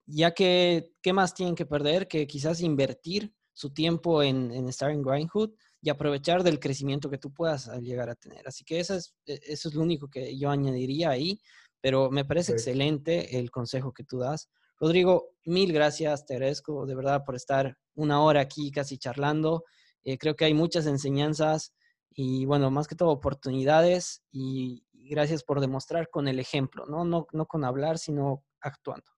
[0.07, 2.09] ya que, ¿qué más tienen que perder?
[2.09, 7.19] Que quizás invertir su tiempo en, en estar en Grindhood y aprovechar del crecimiento que
[7.19, 8.47] tú puedas llegar a tener.
[8.47, 11.41] Así que eso es, e, eso es lo único que yo añadiría ahí,
[11.81, 12.53] pero me parece sí.
[12.53, 14.49] excelente el consejo que tú das.
[14.79, 19.65] Rodrigo, mil gracias, te agradezco de verdad por estar una hora aquí casi charlando.
[20.05, 21.75] Eh, creo que hay muchas enseñanzas
[22.11, 27.05] y bueno, más que todo oportunidades y gracias por demostrar con el ejemplo, ¿no?
[27.05, 29.12] No, no con hablar, sino actuando.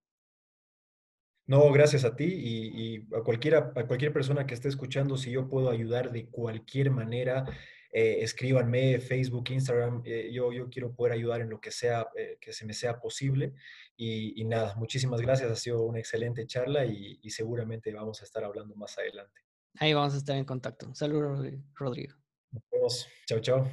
[1.47, 5.31] No, gracias a ti y, y, a, cualquiera, a cualquier persona que esté escuchando, si
[5.31, 7.45] yo puedo ayudar de cualquier manera,
[7.93, 12.39] eh, escríbanme, Facebook, Instagram, eh, yo, yo quiero poder ayudar en lo que sea, eh,
[12.41, 13.53] que se me sea posible.
[13.97, 18.25] Y, y, nada, muchísimas gracias, ha sido una excelente charla y, y, seguramente vamos a
[18.25, 19.43] estar hablando más adelante.
[19.79, 20.95] Ahí vamos a estar en contacto.
[20.95, 22.15] Saludos, Rodrigo.
[22.53, 23.09] Nos vemos.
[23.27, 23.71] Chao, chao.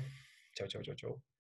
[0.56, 1.31] Chao, chao, chao, chao.